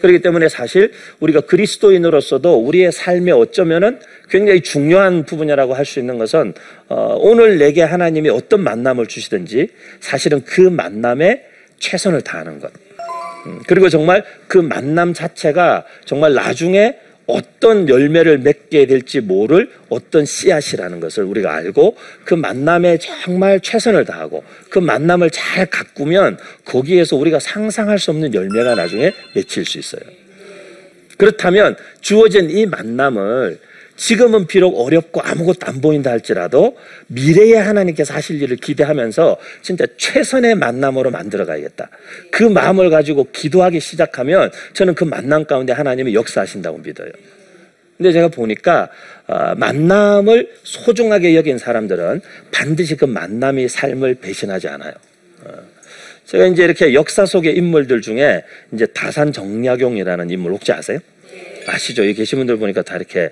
그렇기 0.02 0.20
때문에 0.20 0.48
사실 0.48 0.92
우리가 1.20 1.42
그리스도인으로서도 1.42 2.56
우리의 2.56 2.90
삶에 2.92 3.30
어쩌면은 3.30 4.00
굉장히 4.28 4.60
중요한 4.60 5.24
부분이라고 5.24 5.74
할 5.74 5.82
수 5.86 5.98
있는 5.98 6.16
것은 6.18 6.54
어, 6.88 7.16
오늘 7.18 7.58
내게 7.58 7.82
하나님이 7.82 8.30
어떤 8.30 8.62
만남을 8.62 9.06
주시든지 9.06 9.68
사실은 10.00 10.42
그 10.44 10.60
만남에 10.60 11.44
최선을 11.78 12.22
다하는 12.22 12.60
것. 12.60 12.70
음, 13.46 13.60
그리고 13.66 13.88
정말 13.88 14.24
그 14.46 14.58
만남 14.58 15.12
자체가 15.12 15.84
정말 16.04 16.34
나중에 16.34 16.96
어떤 17.32 17.88
열매를 17.88 18.38
맺게 18.38 18.86
될지 18.86 19.20
모를 19.20 19.70
어떤 19.88 20.24
씨앗이라는 20.24 21.00
것을 21.00 21.24
우리가 21.24 21.54
알고 21.54 21.96
그 22.24 22.34
만남에 22.34 22.98
정말 22.98 23.60
최선을 23.60 24.04
다하고 24.04 24.44
그 24.68 24.78
만남을 24.78 25.30
잘 25.30 25.66
가꾸면 25.66 26.38
거기에서 26.64 27.16
우리가 27.16 27.40
상상할 27.40 27.98
수 27.98 28.10
없는 28.10 28.34
열매가 28.34 28.74
나중에 28.74 29.12
맺힐 29.34 29.64
수 29.64 29.78
있어요. 29.78 30.02
그렇다면 31.16 31.76
주어진 32.00 32.50
이 32.50 32.66
만남을 32.66 33.58
지금은 34.02 34.48
비록 34.48 34.80
어렵고 34.80 35.20
아무것도 35.22 35.58
안 35.60 35.80
보인다 35.80 36.10
할지라도 36.10 36.76
미래에 37.06 37.54
하나님께서 37.54 38.12
하실 38.12 38.42
일을 38.42 38.56
기대하면서 38.56 39.36
진짜 39.62 39.86
최선의 39.96 40.56
만남으로 40.56 41.12
만들어 41.12 41.46
가야겠다. 41.46 41.88
그 42.32 42.42
마음을 42.42 42.90
가지고 42.90 43.28
기도하기 43.30 43.78
시작하면 43.78 44.50
저는 44.72 44.96
그 44.96 45.04
만남 45.04 45.44
가운데 45.44 45.72
하나님이 45.72 46.14
역사하신다고 46.14 46.78
믿어요. 46.78 47.10
근데 47.96 48.10
제가 48.10 48.26
보니까 48.26 48.90
어, 49.28 49.54
만남을 49.54 50.52
소중하게 50.64 51.36
여긴 51.36 51.56
사람들은 51.58 52.22
반드시 52.50 52.96
그 52.96 53.04
만남이 53.04 53.68
삶을 53.68 54.16
배신하지 54.16 54.66
않아요. 54.66 54.94
어, 55.44 55.52
제가 56.26 56.46
이제 56.46 56.64
이렇게 56.64 56.92
역사 56.92 57.24
속의 57.24 57.54
인물들 57.54 58.00
중에 58.00 58.42
이제 58.72 58.84
다산 58.86 59.32
정약용이라는 59.32 60.28
인물 60.28 60.54
혹시 60.54 60.72
아세요? 60.72 60.98
아시죠? 61.68 62.02
여기 62.02 62.14
계신 62.14 62.38
분들 62.38 62.56
보니까 62.56 62.82
다 62.82 62.96
이렇게 62.96 63.30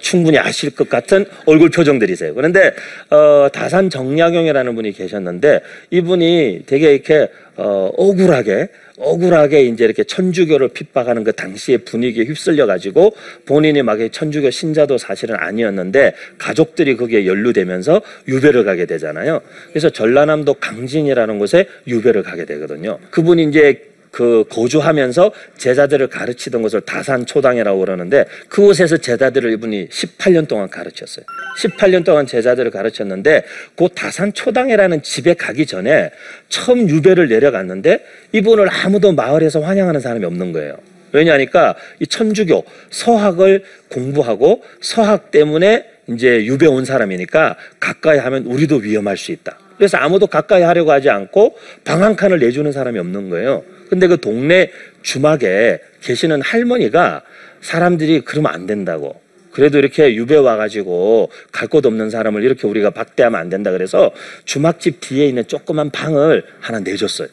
충분히 0.00 0.38
아실 0.38 0.70
것 0.70 0.88
같은 0.88 1.24
얼굴 1.46 1.70
표정들이세요. 1.70 2.34
그런데 2.34 2.72
어, 3.10 3.48
다산 3.52 3.90
정약용이라는 3.90 4.74
분이 4.74 4.92
계셨는데 4.92 5.60
이분이 5.90 6.62
되게 6.66 6.94
이렇게 6.94 7.28
어, 7.56 7.90
억울하게 7.96 8.68
억울하게 8.98 9.62
이제 9.64 9.84
이렇게 9.84 10.04
천주교를 10.04 10.68
핍박하는 10.68 11.24
그 11.24 11.32
당시의 11.32 11.78
분위기에 11.78 12.24
휩쓸려 12.24 12.66
가지고 12.66 13.14
본인이 13.44 13.82
막 13.82 13.98
천주교 14.10 14.50
신자도 14.50 14.98
사실은 14.98 15.36
아니었는데 15.36 16.14
가족들이 16.38 16.96
거기에 16.96 17.26
연루되면서 17.26 18.00
유배를 18.28 18.64
가게 18.64 18.86
되잖아요. 18.86 19.40
그래서 19.70 19.90
전라남도 19.90 20.54
강진이라는 20.54 21.38
곳에 21.38 21.66
유배를 21.86 22.22
가게 22.22 22.44
되거든요. 22.44 22.98
그분이 23.10 23.44
이제 23.44 23.82
그 24.16 24.46
거주하면서 24.48 25.30
제자들을 25.58 26.06
가르치던 26.06 26.62
것을 26.62 26.80
다산 26.80 27.26
초당이라고 27.26 27.80
그러는데 27.80 28.24
그곳에서 28.48 28.96
제자들을 28.96 29.52
이분이 29.52 29.90
18년 29.90 30.48
동안 30.48 30.70
가르쳤어요. 30.70 31.26
18년 31.58 32.02
동안 32.02 32.26
제자들을 32.26 32.70
가르쳤는데 32.70 33.44
그 33.76 33.88
다산 33.94 34.32
초당이라는 34.32 35.02
집에 35.02 35.34
가기 35.34 35.66
전에 35.66 36.12
처음 36.48 36.88
유배를 36.88 37.28
내려갔는데 37.28 38.06
이분을 38.32 38.70
아무도 38.70 39.12
마을에서 39.12 39.60
환영하는 39.60 40.00
사람이 40.00 40.24
없는 40.24 40.52
거예요. 40.52 40.78
왜냐하니까 41.12 41.74
이 42.00 42.06
천주교 42.06 42.64
서학을 42.88 43.64
공부하고 43.90 44.62
서학 44.80 45.30
때문에 45.30 45.84
이제 46.08 46.42
유배 46.46 46.66
온 46.66 46.86
사람이니까 46.86 47.56
가까이 47.80 48.16
하면 48.16 48.46
우리도 48.46 48.76
위험할 48.76 49.18
수 49.18 49.30
있다. 49.32 49.58
그래서 49.76 49.98
아무도 49.98 50.26
가까이 50.26 50.62
하려고 50.62 50.90
하지 50.90 51.10
않고 51.10 51.54
방 51.84 52.02
한 52.02 52.16
칸을 52.16 52.38
내주는 52.38 52.72
사람이 52.72 52.98
없는 52.98 53.28
거예요. 53.28 53.62
근데 53.88 54.06
그 54.06 54.20
동네 54.20 54.70
주막에 55.02 55.80
계시는 56.00 56.42
할머니가 56.42 57.22
사람들이 57.60 58.20
그러면 58.20 58.52
안 58.52 58.66
된다고. 58.66 59.20
그래도 59.52 59.78
이렇게 59.78 60.14
유배 60.14 60.36
와가지고 60.36 61.30
갈 61.50 61.68
곳 61.68 61.86
없는 61.86 62.10
사람을 62.10 62.44
이렇게 62.44 62.66
우리가 62.66 62.90
박대하면 62.90 63.40
안 63.40 63.48
된다 63.48 63.70
그래서 63.70 64.12
주막집 64.44 65.00
뒤에 65.00 65.26
있는 65.26 65.46
조그만 65.46 65.90
방을 65.90 66.44
하나 66.60 66.80
내줬어요. 66.80 67.28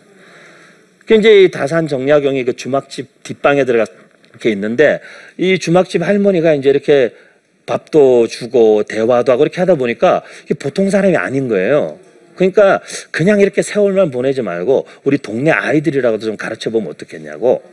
그 1.05 1.15
이제 1.15 1.43
이 1.43 1.51
다산 1.51 1.87
정약용이 1.87 2.45
그 2.45 2.55
주막집 2.55 3.23
뒷방에 3.23 3.65
들어가 3.65 3.85
이렇게 4.29 4.49
있는데 4.51 5.01
이 5.37 5.59
주막집 5.59 6.01
할머니가 6.01 6.53
이제 6.53 6.69
이렇게 6.69 7.13
밥도 7.65 8.27
주고 8.27 8.83
대화도 8.83 9.31
하고 9.31 9.43
이렇게 9.43 9.59
하다 9.59 9.75
보니까 9.75 10.23
보통 10.59 10.89
사람이 10.89 11.15
아닌 11.17 11.47
거예요. 11.47 11.99
그러니까 12.35 12.81
그냥 13.11 13.39
이렇게 13.39 13.61
세월만 13.61 14.11
보내지 14.11 14.41
말고 14.41 14.87
우리 15.03 15.17
동네 15.17 15.51
아이들이라고도 15.51 16.25
좀 16.25 16.37
가르쳐 16.37 16.69
보면 16.69 16.89
어떻겠냐고. 16.89 17.63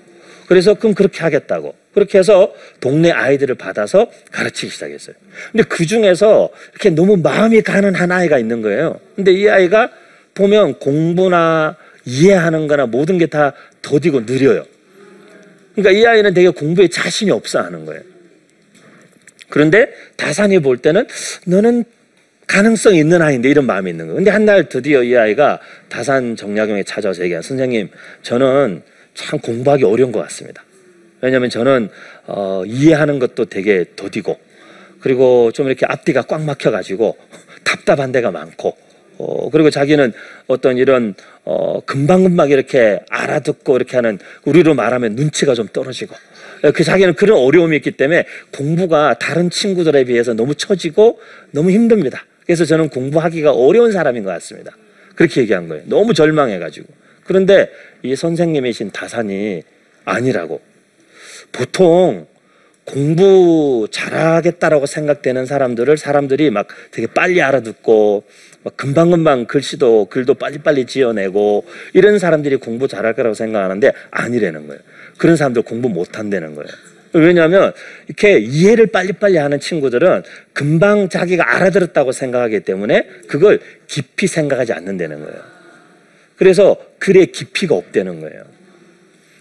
그래서 0.47 0.75
그럼 0.75 0.95
그렇게 0.95 1.21
하겠다고. 1.21 1.75
그렇게 1.95 2.19
해서 2.19 2.52
동네 2.81 3.11
아이들을 3.11 3.55
받아서 3.57 4.11
가르치기 4.33 4.71
시작했어요. 4.73 5.17
근데 5.52 5.64
그 5.64 5.87
중에서 5.87 6.50
이렇게 6.73 6.90
너무 6.90 7.17
마음이 7.17 7.62
가는 7.62 7.95
한 7.95 8.12
아이가 8.12 8.38
있는 8.38 8.62
거예요. 8.62 9.00
근데 9.17 9.33
이 9.33 9.49
아이가 9.49 9.90
보면 10.35 10.79
공부나 10.79 11.76
이해하는 12.05 12.67
거나 12.67 12.87
모든 12.87 13.19
게 13.19 13.26
다 13.26 13.52
더디고 13.83 14.26
느려요. 14.26 14.64
그러니까 15.75 15.99
이 15.99 16.05
아이는 16.07 16.35
되게 16.35 16.49
공부에 16.49 16.88
자신이 16.88 17.31
없어 17.31 17.61
하는 17.61 17.85
거예요. 17.85 18.02
그런데 19.49 19.93
다산이 20.17 20.61
볼 20.61 20.79
때는 20.79 21.07
너는 21.47 21.85
가능성 22.50 22.97
있는 22.97 23.23
아이인데 23.23 23.49
이런 23.49 23.64
마음이 23.66 23.90
있는 23.90 24.07
거예요. 24.07 24.16
근데 24.16 24.30
한 24.33 24.45
날 24.45 24.69
드디어 24.69 25.04
이 25.04 25.16
아이가 25.16 25.61
다산 25.88 26.35
정약용에 26.35 26.83
찾아와서 26.83 27.23
얘기한 27.23 27.42
선생님, 27.42 27.90
저는 28.23 28.83
참 29.14 29.38
공부하기 29.38 29.85
어려운 29.85 30.11
것 30.11 30.19
같습니다. 30.23 30.64
왜냐하면 31.21 31.49
저는 31.49 31.90
어, 32.26 32.64
이해하는 32.66 33.21
것도 33.21 33.45
되게 33.45 33.85
더디고 33.95 34.37
그리고 34.99 35.52
좀 35.52 35.69
이렇게 35.69 35.87
앞뒤가 35.87 36.23
꽉 36.23 36.42
막혀가지고 36.42 37.16
답답한 37.62 38.11
데가 38.11 38.33
많고 38.33 38.76
어, 39.19 39.50
그리고 39.50 39.71
자기는 39.71 40.12
어떤 40.49 40.76
이런 40.76 41.14
어, 41.45 41.78
금방금방 41.87 42.50
이렇게 42.50 42.99
알아듣고 43.11 43.76
이렇게 43.76 43.97
하는 43.97 44.19
우리로 44.45 44.75
말하면 44.75 45.14
눈치가 45.14 45.54
좀 45.54 45.69
떨어지고 45.69 46.16
그 46.75 46.83
자기는 46.83 47.14
그런 47.14 47.38
어려움이 47.38 47.76
있기 47.76 47.92
때문에 47.92 48.25
공부가 48.52 49.14
다른 49.21 49.50
친구들에 49.50 50.04
비해서 50.04 50.35
너무 50.35 50.57
처지고 50.57 51.21
너무 51.52 51.71
힘듭니다. 51.71 52.25
그래서 52.50 52.64
저는 52.64 52.88
공부하기가 52.88 53.52
어려운 53.52 53.92
사람인 53.92 54.25
것 54.25 54.30
같습니다. 54.30 54.76
그렇게 55.14 55.42
얘기한 55.42 55.69
거예요. 55.69 55.85
너무 55.87 56.14
절망해가지고. 56.14 56.88
그런데 57.23 57.71
이 58.02 58.16
선생님이신 58.16 58.90
다산이 58.90 59.62
아니라고. 60.04 60.61
보통 61.52 62.26
공부 62.85 63.87
잘하겠다라고 63.92 64.87
생각되는 64.87 65.47
사람들을 65.47 65.97
사람들이 65.97 66.50
막 66.50 66.66
되게 66.90 67.07
빨리 67.07 67.40
알아듣고 67.40 68.25
막 68.64 68.76
금방금방 68.76 69.45
글씨도 69.45 70.07
글도 70.07 70.35
빨리빨리 70.35 70.87
지어내고 70.87 71.64
이런 71.92 72.19
사람들이 72.19 72.57
공부 72.57 72.88
잘할 72.88 73.14
거라고 73.14 73.35
생각하는데 73.35 73.92
아니라는 74.11 74.66
거예요. 74.66 74.80
그런 75.19 75.37
사람들 75.37 75.62
공부 75.62 75.88
못 75.88 76.19
한다는 76.19 76.57
거예요. 76.57 76.69
왜냐하면 77.12 77.73
이렇게 78.07 78.38
이해를 78.38 78.87
빨리빨리 78.87 79.37
하는 79.37 79.59
친구들은 79.59 80.23
금방 80.52 81.09
자기가 81.09 81.57
알아들었다고 81.57 82.12
생각하기 82.12 82.61
때문에 82.61 83.07
그걸 83.26 83.61
깊이 83.87 84.26
생각하지 84.26 84.73
않는다는 84.73 85.25
거예요. 85.25 85.40
그래서 86.37 86.76
글에 86.99 87.26
깊이가 87.26 87.75
없다는 87.75 88.21
거예요. 88.21 88.45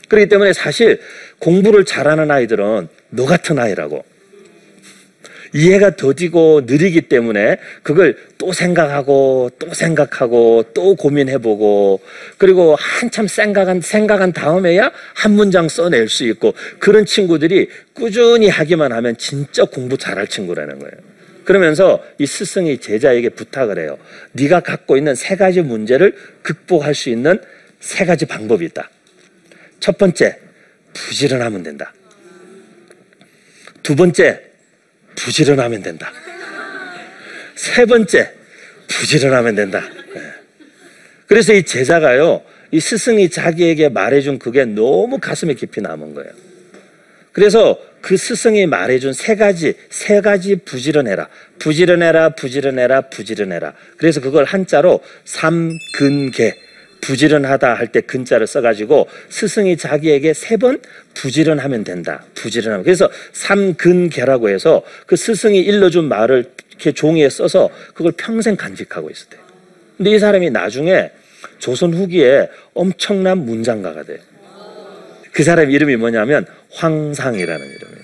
그렇기 0.08 0.28
때문에 0.28 0.54
사실 0.54 1.00
공부를 1.38 1.86
잘하는 1.86 2.32
아이들은 2.32 2.88
너 3.10 3.26
같은 3.26 3.60
아이라고. 3.60 4.04
이해가 5.53 5.96
더디고 5.96 6.62
느리기 6.65 7.01
때문에 7.01 7.58
그걸 7.84 8.18
또 8.38 8.53
생각하고 8.53 9.50
또 9.60 9.74
생각하고 9.74 10.63
또 10.74 10.96
고민해보고 10.96 12.01
그리고 12.38 12.75
한참 12.77 13.27
생각한 13.27 13.82
생각한 13.82 14.34
다음에야 14.34 14.91
한 15.13 15.32
문장 15.32 15.68
써낼 15.68 16.08
수 16.10 16.25
있고 16.25 16.53
그런 16.79 17.06
친구들이 17.06 17.70
꾸준히 17.94 18.48
하기만 18.48 18.91
하면 18.91 19.18
진짜 19.18 19.65
공부 19.65 19.98
잘할 19.98 20.27
친구라는 20.27 20.79
거예요. 20.79 20.94
그러면서 21.44 22.03
이 22.20 22.27
스승이 22.27 22.78
제자에게 22.78 23.30
부탁을 23.30 23.80
해요. 23.80 23.97
네가 24.34 24.60
갖고 24.60 24.97
있는 24.97 25.15
세 25.15 25.36
가지 25.36 25.62
문제를 25.62 26.15
극복할 26.43 26.93
수 26.93 27.10
있는 27.10 27.41
세 27.80 28.06
가지 28.06 28.26
방법이 28.26 28.65
있다. 28.65 28.89
첫 29.80 29.97
번째, 29.97 30.38
부지런하면 30.93 31.63
된다. 31.63 31.91
두 33.82 33.95
번째, 33.95 34.49
부지런하면 35.19 35.84
된다. 35.84 36.12
세 37.55 37.86
번째, 37.86 38.32
부지런하면 38.88 39.55
된다. 39.55 39.84
예. 40.15 40.21
그래서 41.27 41.53
이 41.53 41.63
제자가요, 41.63 42.41
이 42.71 42.79
스승이 42.79 43.29
자기에게 43.29 43.89
말해준 43.89 44.39
그게 44.39 44.65
너무 44.65 45.19
가슴에 45.19 45.53
깊이 45.53 45.82
남은 45.82 46.13
거예요. 46.13 46.32
그래서 47.32 47.79
그 48.01 48.17
스승이 48.17 48.65
말해준 48.65 49.13
세 49.13 49.36
가지, 49.36 49.73
세 49.89 50.21
가지 50.21 50.55
부지런해라. 50.55 51.27
부지런해라, 51.60 52.29
부지런해라, 52.29 53.01
부지런해라. 53.10 53.73
그래서 53.97 54.21
그걸 54.21 54.45
한자로 54.45 55.01
삼근계, 55.25 56.55
부지런하다 57.02 57.74
할 57.74 57.88
때 57.92 58.02
근자를 58.02 58.46
써가지고 58.48 59.08
스승이 59.30 59.78
자기에게 59.78 60.34
세 60.34 60.58
번 60.58 60.80
부지런하면 61.14 61.84
된다. 61.84 62.24
부지런하면. 62.36 62.84
그래서 62.84 63.10
삼근계라고 63.34 64.50
해서 64.50 64.84
그 65.06 65.16
스승이 65.16 65.60
일러준 65.60 66.06
말을 66.06 66.46
이렇게 66.72 66.92
종이에 66.92 67.30
써서 67.30 67.70
그걸 67.94 68.12
평생 68.14 68.56
간직하고 68.56 69.10
있었대요. 69.10 69.42
근데 69.98 70.12
이 70.12 70.20
사람이 70.20 70.50
나중에 70.52 71.12
조선 71.60 71.94
후기에 71.94 72.50
엄청난 72.74 73.40
문장가가 73.40 74.04
돼요. 74.04 74.20
그 75.32 75.44
사람 75.44 75.70
이름이 75.72 75.96
뭐냐면 75.98 76.46
황상이라는 76.72 77.66
이름이에요. 77.66 78.04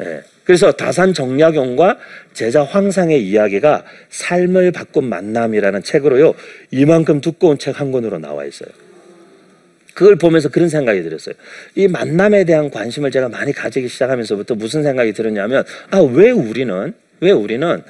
예. 0.00 0.22
그래서 0.48 0.72
다산 0.72 1.12
정약용과 1.12 1.98
제자 2.32 2.62
황상의 2.62 3.22
이야기가 3.22 3.84
삶을 4.08 4.72
바꾼 4.72 5.04
만남이라는 5.04 5.82
책으로요. 5.82 6.32
이만큼 6.70 7.20
두꺼운 7.20 7.58
책 7.58 7.78
한 7.78 7.92
권으로 7.92 8.18
나와 8.18 8.46
있어요. 8.46 8.70
그걸 9.92 10.16
보면서 10.16 10.48
그런 10.48 10.70
생각이 10.70 11.02
들었어요. 11.02 11.34
이 11.74 11.86
만남에 11.86 12.44
대한 12.44 12.70
관심을 12.70 13.10
제가 13.10 13.28
많이 13.28 13.52
가지기 13.52 13.88
시작하면서부터 13.88 14.54
무슨 14.54 14.82
생각이 14.82 15.12
들었냐면 15.12 15.64
아, 15.90 15.98
왜 15.98 16.30
우리는 16.30 16.94
왜 17.20 17.30
우리는 17.30 17.82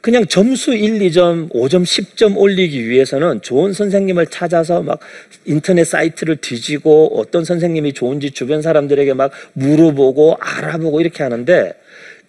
그냥 0.00 0.24
점수 0.24 0.72
1, 0.72 1.00
2점, 1.00 1.52
5점, 1.52 1.82
10점 1.82 2.38
올리기 2.38 2.88
위해서는 2.88 3.42
좋은 3.42 3.74
선생님을 3.74 4.28
찾아서 4.28 4.82
막 4.82 5.00
인터넷 5.44 5.84
사이트를 5.84 6.36
뒤지고 6.36 7.20
어떤 7.20 7.44
선생님이 7.44 7.92
좋은지 7.92 8.30
주변 8.30 8.62
사람들에게 8.62 9.12
막 9.12 9.30
물어보고 9.52 10.38
알아보고 10.40 11.02
이렇게 11.02 11.22
하는데 11.22 11.74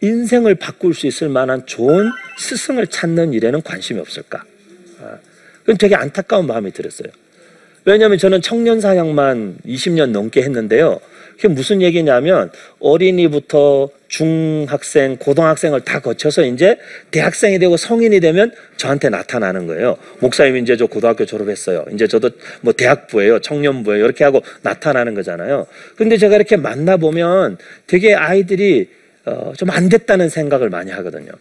인생을 0.02 0.56
바꿀 0.56 0.94
수 0.94 1.08
있을 1.08 1.30
만한 1.30 1.66
좋은 1.66 2.10
스승을 2.38 2.88
찾는 2.88 3.34
일에는 3.34 3.62
관심이 3.62 4.00
없을까? 4.00 4.44
아, 5.02 5.18
그건 5.60 5.78
되게 5.78 5.96
안타까운 5.96 6.48
마음이 6.48 6.72
들었어요. 6.72 7.10
왜냐하면 7.86 8.18
저는 8.18 8.42
청년 8.42 8.80
사역만 8.80 9.58
20년 9.66 10.12
넘게 10.12 10.42
했는데요. 10.42 11.00
그게 11.36 11.48
무슨 11.48 11.82
얘기냐면 11.82 12.52
어린이부터 12.80 13.90
중학생, 14.08 15.18
고등학생을 15.18 15.82
다 15.82 16.00
거쳐서 16.00 16.46
이제 16.46 16.78
대학생이 17.10 17.58
되고 17.58 17.78
성인이 17.78 18.20
되면 18.20 18.52
저한테 18.78 19.10
나타나는 19.10 19.66
거예요. 19.66 19.98
목사님 20.20 20.58
이제 20.58 20.78
저 20.78 20.86
고등학교 20.86 21.26
졸업했어요. 21.26 21.86
이제 21.94 22.08
저도 22.08 22.30
뭐 22.62 22.74
대학부예요, 22.74 23.40
청년부예요. 23.40 24.04
이렇게 24.04 24.24
하고 24.24 24.42
나타나는 24.62 25.16
거잖아요. 25.16 25.66
근데 25.96 26.18
제가 26.18 26.36
이렇게 26.36 26.58
만나 26.58 26.98
보면 26.98 27.58
되게 27.88 28.14
아이들이 28.14 28.90
어, 29.26 29.54
좀 29.58 29.70
안 29.70 29.90
됐다는 29.90 30.30
생각을 30.30 30.70
많이 30.70 30.92
하거든요. 30.92 31.32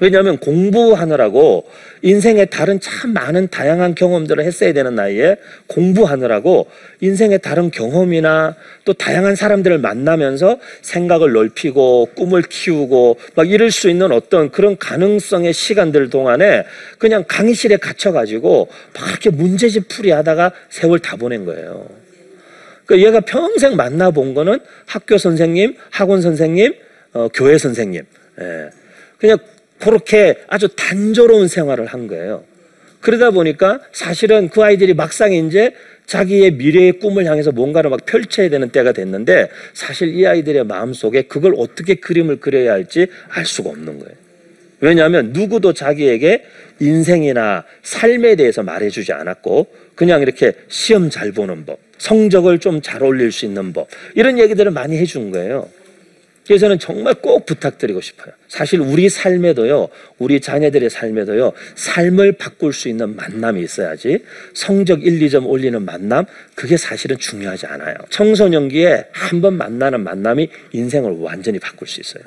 왜냐하면 0.00 0.38
공부하느라고 0.38 1.68
인생에 2.00 2.46
다른 2.46 2.80
참 2.80 3.12
많은 3.12 3.48
다양한 3.48 3.94
경험들을 3.94 4.42
했어야 4.42 4.72
되는 4.72 4.94
나이에 4.94 5.36
공부하느라고 5.66 6.68
인생의 7.02 7.40
다른 7.40 7.70
경험이나 7.70 8.56
또 8.86 8.94
다양한 8.94 9.36
사람들을 9.36 9.76
만나면서 9.78 10.58
생각을 10.80 11.32
넓히고 11.32 12.12
꿈을 12.16 12.42
키우고 12.42 13.18
막 13.34 13.50
이럴 13.50 13.70
수 13.70 13.90
있는 13.90 14.10
어떤 14.10 14.50
그런 14.50 14.78
가능성의 14.78 15.52
시간들 15.52 16.08
동안에 16.08 16.64
그냥 16.98 17.24
강의실에 17.28 17.76
갇혀가지고 17.76 18.68
막 18.98 19.10
이렇게 19.10 19.28
문제집 19.28 19.88
풀이 19.88 20.12
하다가 20.12 20.52
세월 20.70 20.98
다 21.00 21.16
보낸 21.16 21.44
거예요. 21.44 21.99
그러니까 22.90 23.06
얘가 23.06 23.20
평생 23.20 23.76
만나본 23.76 24.34
거는 24.34 24.58
학교 24.84 25.16
선생님, 25.16 25.76
학원 25.90 26.20
선생님, 26.20 26.74
어, 27.12 27.28
교회 27.32 27.56
선생님. 27.56 28.02
예. 28.40 28.70
그냥 29.18 29.38
그렇게 29.78 30.38
아주 30.48 30.68
단조로운 30.74 31.46
생활을 31.46 31.86
한 31.86 32.08
거예요. 32.08 32.42
그러다 33.00 33.30
보니까 33.30 33.80
사실은 33.92 34.48
그 34.48 34.62
아이들이 34.62 34.92
막상 34.94 35.32
이제 35.32 35.72
자기의 36.06 36.52
미래의 36.52 36.98
꿈을 36.98 37.26
향해서 37.26 37.52
뭔가를 37.52 37.90
막 37.90 38.04
펼쳐야 38.04 38.50
되는 38.50 38.68
때가 38.70 38.90
됐는데 38.90 39.48
사실 39.72 40.12
이 40.12 40.26
아이들의 40.26 40.64
마음속에 40.64 41.22
그걸 41.22 41.54
어떻게 41.56 41.94
그림을 41.94 42.40
그려야 42.40 42.72
할지 42.72 43.06
알 43.28 43.46
수가 43.46 43.70
없는 43.70 44.00
거예요. 44.00 44.14
왜냐하면 44.80 45.32
누구도 45.32 45.72
자기에게 45.74 46.44
인생이나 46.80 47.64
삶에 47.82 48.34
대해서 48.34 48.62
말해주지 48.64 49.12
않았고 49.12 49.68
그냥 49.94 50.22
이렇게 50.22 50.52
시험 50.68 51.10
잘 51.10 51.32
보는 51.32 51.64
법, 51.64 51.78
성적을 52.00 52.58
좀 52.58 52.80
잘 52.82 53.02
올릴 53.02 53.30
수 53.30 53.44
있는 53.44 53.72
법 53.72 53.88
이런 54.14 54.38
얘기들을 54.38 54.70
많이 54.70 54.96
해준 54.96 55.30
거예요. 55.30 55.68
그래서 56.46 56.62
저는 56.62 56.78
정말 56.80 57.14
꼭 57.14 57.44
부탁드리고 57.46 58.00
싶어요. 58.00 58.32
사실 58.48 58.80
우리 58.80 59.08
삶에도요, 59.08 59.88
우리 60.18 60.40
자녀들의 60.40 60.88
삶에도요, 60.90 61.52
삶을 61.76 62.32
바꿀 62.32 62.72
수 62.72 62.88
있는 62.88 63.14
만남이 63.14 63.62
있어야지 63.62 64.24
성적 64.54 65.04
1, 65.04 65.20
2점 65.20 65.46
올리는 65.46 65.80
만남, 65.84 66.24
그게 66.56 66.76
사실은 66.76 67.18
중요하지 67.18 67.66
않아요. 67.66 67.94
청소년기에 68.08 69.04
한 69.12 69.40
번 69.42 69.54
만나는 69.54 70.00
만남이 70.00 70.48
인생을 70.72 71.18
완전히 71.20 71.58
바꿀 71.60 71.86
수 71.86 72.00
있어요. 72.00 72.24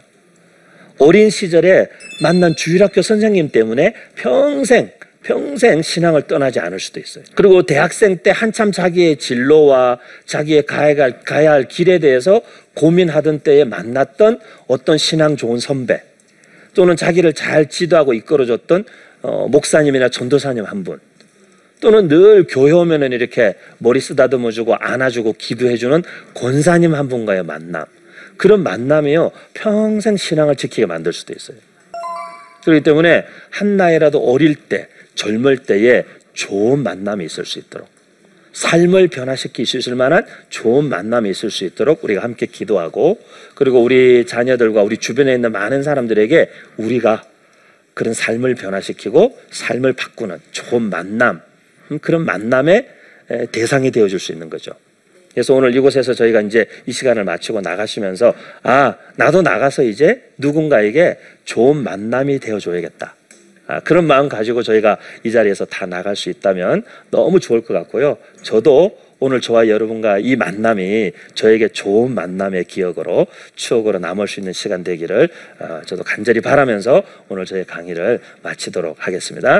어린 1.00 1.30
시절에 1.30 1.88
만난 2.22 2.56
주일학교 2.56 3.02
선생님 3.02 3.50
때문에 3.50 3.94
평생 4.16 4.92
평생 5.24 5.82
신앙을 5.82 6.24
떠나지 6.24 6.60
않을 6.60 6.80
수도 6.80 7.00
있어요. 7.00 7.24
그리고 7.36 7.64
대학생 7.64 8.18
때 8.18 8.32
한참 8.32 8.72
자기의 8.72 9.18
진로와 9.18 10.00
자기의 10.26 10.66
가야 10.66 11.04
할, 11.04 11.22
가야 11.22 11.52
할 11.52 11.68
길에 11.68 12.00
대해서 12.00 12.42
고민하던 12.76 13.40
때에 13.40 13.64
만났던 13.64 14.40
어떤 14.68 14.98
신앙 14.98 15.36
좋은 15.38 15.60
선배 15.60 16.02
또는 16.74 16.96
자기를 16.96 17.34
잘 17.34 17.70
지도하고 17.70 18.14
이끌어줬던 18.14 18.86
어, 19.22 19.48
목사님이나 19.48 20.10
전도사님 20.10 20.66
한 20.66 20.84
분. 20.84 21.00
또는 21.80 22.08
늘 22.08 22.46
교회 22.48 22.72
오면은 22.72 23.12
이렇게 23.12 23.56
머리 23.78 24.00
쓰다듬어 24.00 24.52
주고 24.52 24.76
안아주고 24.76 25.36
기도해 25.38 25.76
주는 25.78 26.02
권사님 26.34 26.94
한 26.94 27.10
분과의 27.10 27.44
만남. 27.44 27.86
그런 28.38 28.64
만남이요 28.64 29.32
평생 29.54 30.18
신앙을 30.18 30.56
지키게 30.56 30.86
만들 30.86 31.14
수도 31.14 31.34
있어요. 31.34 31.58
그렇기 32.64 32.84
때문에 32.84 33.26
한 33.50 33.78
나이라도 33.78 34.20
어릴 34.20 34.56
때 34.56 34.88
젊을 35.16 35.60
때에 35.60 36.04
좋은 36.34 36.84
만남이 36.84 37.26
있을 37.26 37.46
수 37.46 37.60
있도록 37.60 37.88
삶을 38.54 39.08
변화시킬 39.08 39.66
수 39.66 39.78
있을 39.78 39.96
만한 39.96 40.26
좋은 40.50 40.88
만남이 40.88 41.30
있을 41.30 41.50
수 41.50 41.66
있도록 41.66 42.04
우리가 42.04 42.22
함께 42.22 42.46
기도하고 42.46 43.20
그리고 43.56 43.82
우리 43.82 44.26
자녀들과 44.26 44.84
우리 44.84 44.98
주변에 44.98 45.34
있는 45.34 45.52
많은 45.52 45.84
사람들에게 45.84 46.50
우리가 46.78 47.24
그런 47.94 48.14
삶을 48.14 48.56
변화시키고 48.56 49.38
삶을 49.52 49.94
바꾸는 49.94 50.40
좋은 50.52 50.84
만남 50.84 51.42
음, 51.92 52.00
그런 52.00 52.26
만남의 52.26 52.88
대상이 53.52 53.92
되어줄 53.92 54.20
수 54.20 54.32
있는 54.32 54.50
거죠. 54.50 54.74
그래서 55.32 55.56
오늘 55.56 55.76
이곳에서 55.76 56.14
저희가 56.14 56.42
이제 56.42 56.68
이 56.86 56.92
시간을 56.92 57.24
마치고 57.24 57.62
나가시면서 57.62 58.34
아 58.62 58.96
나도 59.16 59.42
나가서 59.42 59.84
이제 59.84 60.22
누군가에게 60.38 61.18
좋은 61.46 61.78
만남이 61.78 62.40
되어줘야겠다. 62.40 63.16
아, 63.74 63.80
그런 63.80 64.06
마음 64.06 64.30
가지고 64.30 64.62
저희가 64.62 64.98
이 65.24 65.32
자리에서 65.32 65.66
다 65.66 65.86
나갈 65.88 66.16
수 66.16 66.30
있다면 66.30 66.84
너무 67.10 67.40
좋을 67.40 67.62
것 67.62 67.74
같고요. 67.74 68.18
저도 68.44 68.98
오늘 69.20 69.42
저와 69.42 69.68
여러분과 69.68 70.20
이 70.20 70.36
만남이 70.36 71.12
저에게 71.34 71.70
좋은 71.70 72.14
만남의 72.14 72.66
기억으로 72.66 73.26
추억으로 73.56 73.98
남을 74.00 74.28
수 74.28 74.42
있는 74.42 74.54
시간 74.54 74.84
되기를 74.84 75.30
어, 75.60 75.82
저도 75.86 76.04
간절히 76.04 76.42
바라면서 76.42 77.02
오늘 77.30 77.46
저의 77.46 77.66
강의를 77.66 78.20
마치도록 78.44 79.08
하겠습니다. 79.08 79.60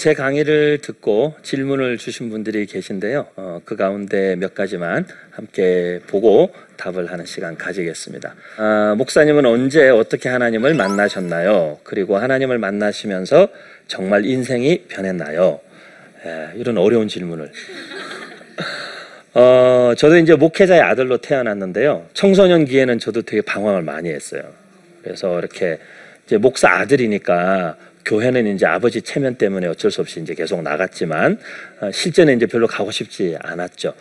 제 0.00 0.14
강의를 0.14 0.78
듣고 0.78 1.34
질문을 1.42 1.98
주신 1.98 2.30
분들이 2.30 2.64
계신데요. 2.64 3.26
어, 3.36 3.60
그 3.66 3.76
가운데 3.76 4.34
몇 4.34 4.54
가지만 4.54 5.04
함께 5.30 6.00
보고 6.06 6.54
답을 6.78 7.12
하는 7.12 7.26
시간 7.26 7.58
가지겠습니다. 7.58 8.34
아, 8.56 8.94
목사님은 8.96 9.44
언제 9.44 9.90
어떻게 9.90 10.30
하나님을 10.30 10.72
만나셨나요? 10.72 11.80
그리고 11.82 12.16
하나님을 12.16 12.56
만나시면서 12.56 13.48
정말 13.88 14.24
인생이 14.24 14.84
변했나요? 14.88 15.60
에, 16.24 16.58
이런 16.58 16.78
어려운 16.78 17.06
질문을. 17.06 17.52
어, 19.34 19.92
저도 19.98 20.16
이제 20.16 20.34
목회자의 20.34 20.80
아들로 20.80 21.18
태어났는데요. 21.18 22.06
청소년기에는 22.14 23.00
저도 23.00 23.20
되게 23.20 23.42
방황을 23.42 23.82
많이 23.82 24.08
했어요. 24.08 24.44
그래서 25.02 25.38
이렇게 25.38 25.78
목사 26.38 26.70
아들이니까 26.70 27.76
교회는 28.04 28.54
이제 28.54 28.66
아버지 28.66 29.02
체면 29.02 29.36
때문에 29.36 29.66
어쩔 29.66 29.90
수 29.90 30.00
없이 30.00 30.20
이제 30.20 30.34
계속 30.34 30.62
나갔지만 30.62 31.38
어, 31.80 31.90
실제는 31.92 32.36
이제 32.36 32.46
별로 32.46 32.66
가고 32.66 32.90
싶지 32.90 33.36
않았죠. 33.40 33.94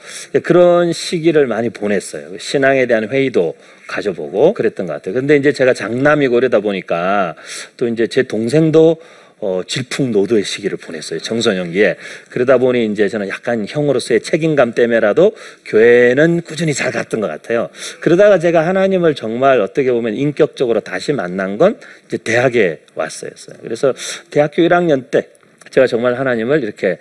그런 0.43 0.93
시기를 0.93 1.47
많이 1.47 1.69
보냈어요. 1.69 2.37
신앙에 2.37 2.85
대한 2.85 3.09
회의도 3.09 3.55
가져보고 3.87 4.53
그랬던 4.53 4.85
것 4.85 4.93
같아요. 4.93 5.13
근데 5.15 5.35
이제 5.35 5.51
제가 5.51 5.73
장남이고 5.73 6.33
그러다 6.35 6.59
보니까 6.59 7.35
또 7.77 7.87
이제 7.87 8.07
제 8.07 8.23
동생도 8.23 8.97
어, 9.41 9.61
질풍노도의 9.65 10.43
시기를 10.43 10.77
보냈어요. 10.77 11.19
청소년기에. 11.19 11.95
그러다 12.29 12.57
보니 12.57 12.85
이제 12.87 13.07
저는 13.07 13.29
약간 13.29 13.65
형으로서의 13.67 14.21
책임감 14.21 14.73
때문에라도 14.73 15.35
교회는 15.65 16.41
꾸준히 16.41 16.73
잘 16.73 16.91
갔던 16.91 17.21
것 17.21 17.27
같아요. 17.27 17.69
그러다가 18.01 18.39
제가 18.39 18.67
하나님을 18.67 19.15
정말 19.15 19.61
어떻게 19.61 19.91
보면 19.91 20.15
인격적으로 20.15 20.81
다시 20.81 21.13
만난 21.13 21.57
건 21.57 21.79
이제 22.07 22.17
대학에 22.17 22.81
왔어요. 22.95 23.31
그래서 23.61 23.93
대학교 24.29 24.61
1학년 24.61 25.09
때 25.09 25.29
제가 25.69 25.87
정말 25.87 26.15
하나님을 26.15 26.63
이렇게 26.63 26.97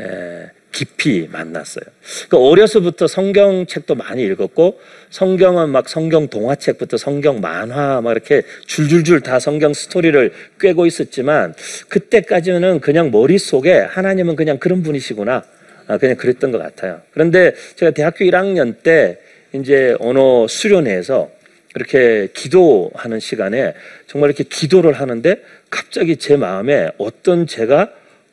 에, 0.00 0.50
깊이 0.72 1.28
만났어요. 1.30 1.84
그 2.28 2.36
어려서부터 2.38 3.06
성경책도 3.06 3.94
많이 3.94 4.24
읽었고 4.24 4.80
성경은 5.10 5.68
막 5.68 5.88
성경 5.88 6.28
동화책부터 6.28 6.96
성경 6.96 7.40
만화 7.40 8.00
막 8.00 8.10
이렇게 8.12 8.42
줄줄줄 8.66 9.20
다 9.20 9.38
성경 9.38 9.74
스토리를 9.74 10.32
꿰고 10.58 10.86
있었지만 10.86 11.54
그때까지는 11.88 12.80
그냥 12.80 13.10
머릿속에 13.10 13.78
하나님은 13.80 14.34
그냥 14.34 14.58
그런 14.58 14.82
분이시구나. 14.82 15.44
아, 15.88 15.98
그냥 15.98 16.16
그랬던 16.16 16.52
것 16.52 16.58
같아요. 16.58 17.02
그런데 17.12 17.54
제가 17.76 17.90
대학교 17.92 18.24
1학년 18.24 18.82
때 18.82 19.18
이제 19.52 19.94
어느 20.00 20.46
수련회에서 20.48 21.30
이렇게 21.74 22.28
기도하는 22.32 23.20
시간에 23.20 23.74
정말 24.06 24.30
이렇게 24.30 24.44
기도를 24.44 24.92
하는데 24.94 25.36
갑자기 25.70 26.16
제 26.16 26.36
마음에 26.36 26.90
어떤 26.98 27.46
제가 27.46 27.90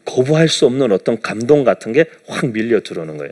거부할 0.10 0.48
수 0.48 0.65
없는 0.65 0.91
어떤 0.91 1.22
감동 1.22 1.63
같은 1.63 1.93
게 1.93 2.06
확 2.28 2.52
밀려 2.52 2.82
들어오는 2.82 3.17
거예요. 3.17 3.32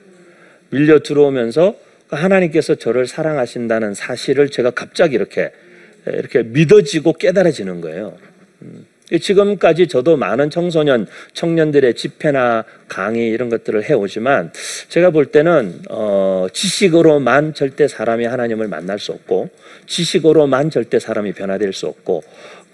밀려 0.69 0.99
들어오면서 0.99 1.75
하나님께서 2.09 2.75
저를 2.75 3.07
사랑하신다는 3.07 3.93
사실을 3.93 4.49
제가 4.49 4.71
갑자기 4.71 5.15
이렇게 5.15 5.51
이렇게 6.05 6.43
믿어지고 6.43 7.13
깨달아지는 7.13 7.81
거예요. 7.81 8.17
음. 8.61 8.85
지금까지 9.21 9.87
저도 9.87 10.17
많은 10.17 10.49
청소년 10.49 11.07
청년들의 11.33 11.93
집회나 11.93 12.65
강의 12.89 13.29
이런 13.29 13.47
것들을 13.49 13.89
해오지만 13.89 14.51
제가 14.89 15.11
볼 15.11 15.27
때는 15.27 15.79
어, 15.89 16.47
지식으로만 16.51 17.53
절대 17.53 17.87
사람이 17.87 18.25
하나님을 18.25 18.67
만날 18.67 18.99
수 18.99 19.13
없고 19.13 19.49
지식으로만 19.85 20.71
절대 20.71 20.99
사람이 20.99 21.31
변화될 21.33 21.71
수 21.71 21.87
없고 21.87 22.23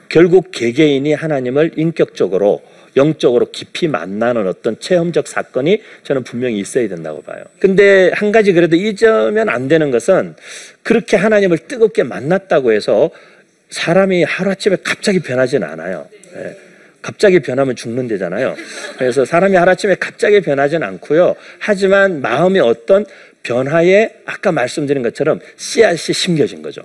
결국 0.10 0.50
개개인이 0.52 1.14
하나님을 1.14 1.74
인격적으로 1.78 2.64
영적으로 2.96 3.52
깊이 3.52 3.88
만나는 3.88 4.48
어떤 4.48 4.80
체험적 4.80 5.28
사건이 5.28 5.82
저는 6.04 6.24
분명히 6.24 6.60
있어야 6.60 6.88
된다고 6.88 7.22
봐요. 7.22 7.44
근데 7.60 8.12
한 8.14 8.32
가지 8.32 8.54
그래도 8.54 8.76
잊으면 8.76 9.50
안 9.50 9.68
되는 9.68 9.92
것은 9.92 10.36
그렇게 10.84 11.18
하나님을 11.18 11.60
뜨겁게 11.60 12.04
만났다고 12.04 12.72
해서 12.72 13.10
사람이 13.70 14.24
하루아침에 14.24 14.78
갑자기 14.84 15.20
변하지는 15.20 15.68
않아요. 15.68 16.08
예. 16.36 16.56
갑자기 17.02 17.42
변하면 17.42 17.76
죽는 17.76 18.08
데잖아요. 18.08 18.56
그래서 18.98 19.26
사람이 19.26 19.56
하루아침에 19.56 19.96
갑자기 19.96 20.40
변하지는 20.40 20.88
않고요. 20.88 21.36
하지만 21.60 22.22
마음의 22.22 22.62
어떤 22.62 23.06
변화에 23.44 24.12
아까 24.26 24.54
말씀드린 24.54 25.04
것처럼 25.04 25.42
씨앗이 25.58 26.14
심겨진 26.14 26.62
거죠. 26.62 26.82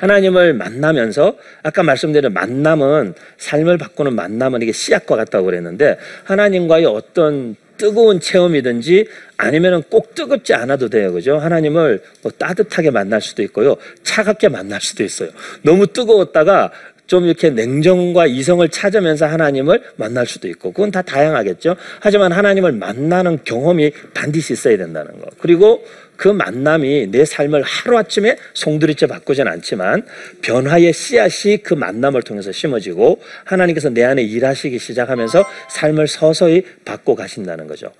하나님을 0.00 0.54
만나면서 0.54 1.36
아까 1.62 1.82
말씀드린 1.82 2.32
만남은 2.32 3.14
삶을 3.36 3.78
바꾸는 3.78 4.14
만남은 4.14 4.62
이게 4.62 4.72
씨앗과 4.72 5.16
같다고 5.16 5.44
그랬는데 5.46 5.98
하나님과의 6.24 6.86
어떤 6.86 7.56
뜨거운 7.76 8.20
체험이든지 8.20 9.06
아니면은 9.38 9.82
꼭 9.88 10.14
뜨겁지 10.14 10.52
않아도 10.52 10.90
돼요. 10.90 11.14
그죠? 11.14 11.38
하나님을 11.38 12.02
뭐 12.22 12.30
따뜻하게 12.30 12.90
만날 12.90 13.22
수도 13.22 13.42
있고요. 13.44 13.76
차갑게 14.02 14.50
만날 14.50 14.82
수도 14.82 15.02
있어요. 15.02 15.30
너무 15.62 15.86
뜨거웠다가 15.86 16.72
좀 17.10 17.24
이렇게 17.24 17.50
냉정과 17.50 18.28
이성을 18.28 18.68
찾으면서 18.68 19.26
하나님을 19.26 19.82
만날 19.96 20.26
수도 20.26 20.46
있고 20.46 20.70
그건 20.70 20.92
다 20.92 21.02
다양하겠죠. 21.02 21.74
하지만 21.98 22.30
하나님을 22.30 22.70
만나는 22.70 23.40
경험이 23.42 23.90
반드시 24.14 24.52
있어야 24.52 24.76
된다는 24.76 25.18
거. 25.18 25.26
그리고 25.40 25.84
그 26.14 26.28
만남이 26.28 27.08
내 27.10 27.24
삶을 27.24 27.64
하루아침에 27.64 28.36
송두리째 28.54 29.08
바꾸진 29.08 29.48
않지만 29.48 30.04
변화의 30.40 30.92
씨앗이 30.92 31.64
그 31.64 31.74
만남을 31.74 32.22
통해서 32.22 32.52
심어지고 32.52 33.20
하나님께서 33.42 33.90
내 33.90 34.04
안에 34.04 34.22
일하시기 34.22 34.78
시작하면서 34.78 35.44
삶을 35.68 36.06
서서히 36.06 36.62
바꿔 36.84 37.16
가신다는 37.16 37.66
거죠. 37.66 37.90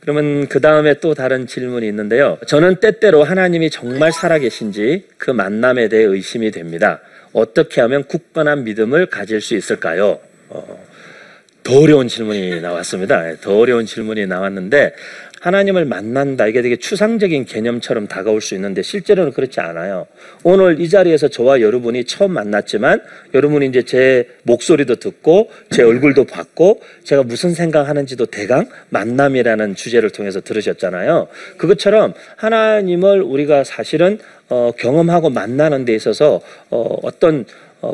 그러면 0.00 0.46
그 0.48 0.60
다음에 0.60 0.92
또 1.00 1.14
다른 1.14 1.46
질문이 1.46 1.88
있는데요. 1.88 2.36
저는 2.46 2.80
때때로 2.80 3.24
하나님이 3.24 3.70
정말 3.70 4.12
살아계신지 4.12 5.06
그 5.16 5.30
만남에 5.30 5.88
대해 5.88 6.04
의심이 6.04 6.50
됩니다. 6.50 7.00
어떻게 7.36 7.82
하면 7.82 8.04
굳건한 8.04 8.64
믿음을 8.64 9.06
가질 9.06 9.42
수 9.42 9.54
있을까요? 9.56 10.18
어, 10.48 10.86
더 11.62 11.80
어려운 11.80 12.08
질문이 12.08 12.62
나왔습니다. 12.62 13.28
예, 13.28 13.36
더 13.38 13.58
어려운 13.58 13.84
질문이 13.84 14.26
나왔는데 14.26 14.94
하나님을 15.46 15.84
만난다 15.84 16.48
이게 16.48 16.60
되게 16.60 16.74
추상적인 16.74 17.44
개념처럼 17.44 18.08
다가올 18.08 18.40
수 18.40 18.56
있는데 18.56 18.82
실제로는 18.82 19.32
그렇지 19.32 19.60
않아요. 19.60 20.08
오늘 20.42 20.80
이 20.80 20.88
자리에서 20.88 21.28
저와 21.28 21.60
여러분이 21.60 22.04
처음 22.04 22.32
만났지만 22.32 23.00
여러분이 23.32 23.66
이제 23.66 23.82
제 23.82 24.28
목소리도 24.42 24.96
듣고 24.96 25.50
제 25.70 25.84
얼굴도 25.84 26.24
봤고 26.24 26.82
제가 27.04 27.22
무슨 27.22 27.54
생각하는지도 27.54 28.26
대강 28.26 28.68
만남이라는 28.90 29.76
주제를 29.76 30.10
통해서 30.10 30.40
들으셨잖아요. 30.40 31.28
그것처럼 31.58 32.14
하나님을 32.34 33.22
우리가 33.22 33.62
사실은 33.62 34.18
어, 34.48 34.72
경험하고 34.76 35.30
만나는 35.30 35.84
데 35.84 35.94
있어서 35.94 36.40
어, 36.70 36.98
어떤 37.02 37.40
어, 37.40 37.44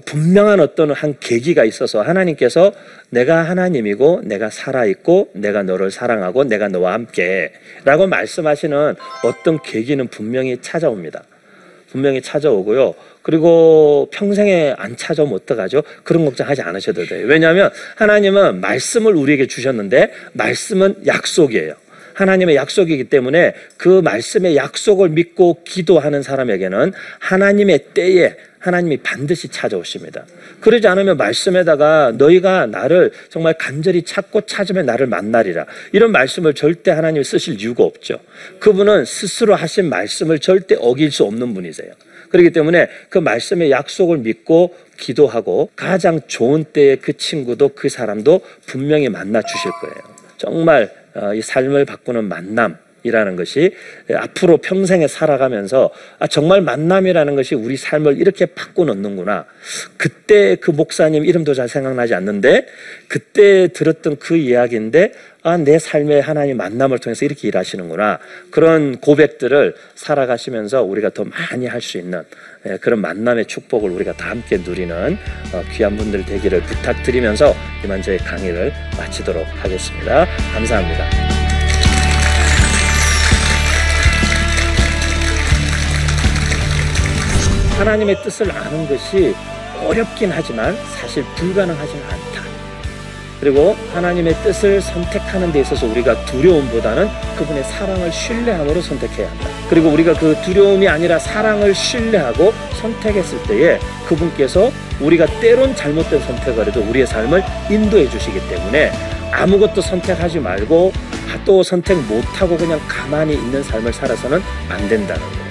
분명한 0.05 0.61
어떤 0.61 0.92
한 0.92 1.16
계기가 1.18 1.64
있어서 1.64 2.03
하나님께서 2.03 2.73
내가 3.11 3.42
하나님이고 3.42 4.23
내가 4.25 4.49
살아있고 4.49 5.31
내가 5.35 5.62
너를 5.62 5.90
사랑하고 5.90 6.45
내가 6.45 6.68
너와 6.68 6.92
함께 6.92 7.53
라고 7.85 8.07
말씀하시는 8.07 8.95
어떤 9.25 9.62
계기는 9.62 10.09
분명히 10.09 10.59
찾아옵니다. 10.61 11.25
분명히 11.90 12.23
찾아오고요. 12.23 12.95
그리고 13.21 14.09
평생에 14.12 14.75
안 14.79 14.97
찾아오면 14.97 15.35
어떡하죠? 15.35 15.83
그런 16.05 16.25
걱정하지 16.25 16.62
않으셔도 16.62 17.05
돼요. 17.05 17.27
왜냐하면 17.27 17.71
하나님은 17.97 18.61
말씀을 18.61 19.14
우리에게 19.14 19.47
주셨는데 19.47 20.11
말씀은 20.33 21.07
약속이에요. 21.07 21.75
하나님의 22.14 22.57
약속이기 22.57 23.05
때문에 23.05 23.55
그 23.77 24.01
말씀의 24.03 24.57
약속을 24.57 25.11
믿고 25.11 25.62
기도하는 25.64 26.23
사람에게는 26.23 26.92
하나님의 27.18 27.79
때에 27.95 28.37
하나님이 28.62 28.98
반드시 28.98 29.48
찾아오십니다. 29.48 30.25
그러지 30.61 30.87
않으면 30.87 31.16
말씀에다가 31.16 32.12
너희가 32.16 32.66
나를 32.66 33.11
정말 33.29 33.55
간절히 33.59 34.03
찾고 34.03 34.42
찾으면 34.42 34.87
나를 34.87 35.09
만나리라. 35.09 35.66
이런 35.90 36.12
말씀을 36.12 36.55
절대 36.55 36.92
하나님이 36.92 37.25
쓰실 37.25 37.61
이유가 37.61 37.83
없죠. 37.83 38.20
그분은 38.61 39.05
스스로 39.05 39.57
하신 39.57 39.88
말씀을 39.88 40.38
절대 40.38 40.77
어길 40.79 41.11
수 41.11 41.25
없는 41.25 41.55
분이세요. 41.55 41.92
그렇기 42.31 42.51
때문에 42.51 42.88
그 43.09 43.18
말씀의 43.18 43.72
약속을 43.72 44.18
믿고 44.18 44.75
기도하고 44.96 45.70
가장 45.75 46.20
좋은 46.29 46.64
때에 46.64 46.96
그 46.96 47.16
친구도 47.16 47.70
그 47.70 47.88
사람도 47.88 48.40
분명히 48.66 49.09
만나 49.09 49.42
주실 49.42 49.70
거예요. 49.81 49.96
정말 50.38 50.90
어, 51.14 51.35
이 51.35 51.42
삶을 51.42 51.85
바꾸는 51.85 52.25
만남 52.25 52.79
이라는 53.03 53.37
것이 53.37 53.75
앞으로 54.15 54.57
평생에 54.59 55.07
살아가면서 55.07 55.91
아, 56.19 56.27
정말 56.27 56.62
만남이라는 56.62 57.37
것이 57.37 57.55
우리 57.55 57.77
삶을 57.77 58.19
이렇게 58.19 58.47
바꿔놓는구나. 58.47 59.45
그때 59.97 60.57
그 60.57 60.71
목사님 60.71 61.25
이름도 61.25 61.55
잘 61.55 61.69
생각나지 61.69 62.15
않는데 62.15 62.67
그때 63.09 63.69
들었던 63.69 64.17
그 64.17 64.37
이야기인데 64.37 65.12
아, 65.45 65.57
내 65.57 65.79
삶의 65.79 66.23
하나님 66.23 66.57
만남을 66.57 67.01
통해서 67.01 67.25
이렇게 67.25 67.49
일하시는구나. 67.49 68.21
그런 68.51 68.99
고백들을 68.99 69.75
살아가시면서 69.97 70.85
우리가 70.85 71.11
더 71.11 71.25
많이 71.25 71.67
할 71.67 71.83
수 71.83 71.99
있는 71.99 72.23
예, 72.67 72.77
그런 72.79 73.01
만남의 73.01 73.47
축복을 73.47 73.91
우리가 73.91 74.12
다 74.12 74.31
함께 74.31 74.57
누리는 74.57 75.19
어, 75.53 75.62
귀한 75.73 75.97
분들 75.97 76.25
되기를 76.25 76.62
부탁드리면서 76.62 77.55
이만 77.85 78.01
저의 78.01 78.19
강의를 78.19 78.73
마치도록 78.97 79.45
하겠습니다. 79.62 80.27
감사합니다. 80.55 81.32
하나님의 87.83 88.23
뜻을 88.23 88.49
아는 88.53 88.88
것이 88.88 89.35
어렵긴 89.85 90.31
하지만 90.33 90.77
사실 91.01 91.25
불가능하지는 91.35 92.05
않다. 92.05 92.42
그리고 93.40 93.77
하나님의 93.92 94.35
뜻을 94.45 94.81
선택하는 94.81 95.51
데 95.51 95.62
있어서 95.62 95.88
우리가 95.88 96.25
두려움보다는 96.27 97.09
그분의 97.37 97.64
사랑을 97.64 98.12
신뢰함으로 98.12 98.81
선택해야 98.81 99.29
한다. 99.29 99.49
그리고 99.68 99.88
우리가 99.88 100.14
그 100.14 100.37
두려움이 100.45 100.87
아니라 100.87 101.18
사랑을 101.18 101.75
신뢰하고 101.75 102.53
선택했을 102.81 103.42
때에 103.49 103.81
그분께서 104.07 104.71
우리가 105.01 105.27
때론 105.40 105.75
잘못된 105.75 106.21
선택을 106.21 106.68
해도 106.68 106.83
우리의 106.83 107.05
삶을 107.09 107.42
인도해 107.68 108.09
주시기 108.09 108.49
때문에 108.49 108.92
아무것도 109.33 109.81
선택하지 109.81 110.38
말고 110.38 110.92
또 111.45 111.64
선택 111.64 111.97
못하고 112.05 112.57
그냥 112.57 112.79
가만히 112.87 113.35
있는 113.35 113.61
삶을 113.64 113.92
살아서는 113.92 114.40
안 114.68 114.88
된다는 114.88 115.21
거예요. 115.21 115.42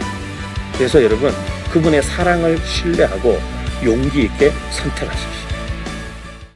그래서 0.77 1.03
여러분 1.03 1.33
그분의 1.71 2.03
사랑을 2.03 2.59
신뢰하고 2.65 3.39
용기 3.83 4.23
있게 4.23 4.51
선택하십시오. 4.71 5.41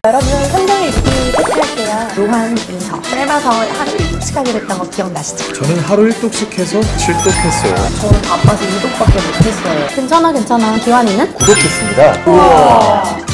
여러분 0.05 0.27
성경 0.51 0.83
읽기 0.83 1.01
테스트할게요. 1.31 2.25
요한 2.27 2.55
인서 2.69 3.01
짧아서 3.01 3.49
하루 3.49 3.91
일찍 3.91 4.37
하기로 4.37 4.59
했던 4.59 4.77
거 4.77 4.87
기억나시죠? 4.89 5.53
저는 5.53 5.79
하루 5.79 6.07
1독씩 6.09 6.53
해서 6.59 6.79
7독 6.79 7.27
했어요. 7.31 7.75
저는 8.01 8.21
바빠서 8.21 8.63
이독밖에 8.65 9.13
못했어요. 9.13 9.87
괜찮아 9.95 10.31
괜찮아. 10.31 10.77
기환이는? 10.77 11.33
구독했습니다. 11.33 12.23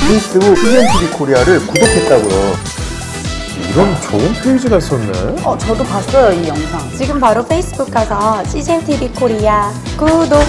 페이스북 0.08 0.56
CGNTV 0.56 1.08
코리아를 1.10 1.60
구독했다고요. 1.60 2.82
이런 3.72 4.02
좋은 4.02 4.34
페이지가 4.42 4.78
있었네. 4.78 5.44
어, 5.44 5.58
저도 5.58 5.84
봤어요 5.84 6.32
이 6.34 6.48
영상 6.48 6.90
지금 6.98 7.20
바로 7.20 7.46
페이스북 7.46 7.90
가서 7.92 8.44
CGNTV 8.46 9.10
코리아 9.10 9.72
구독! 9.98 10.40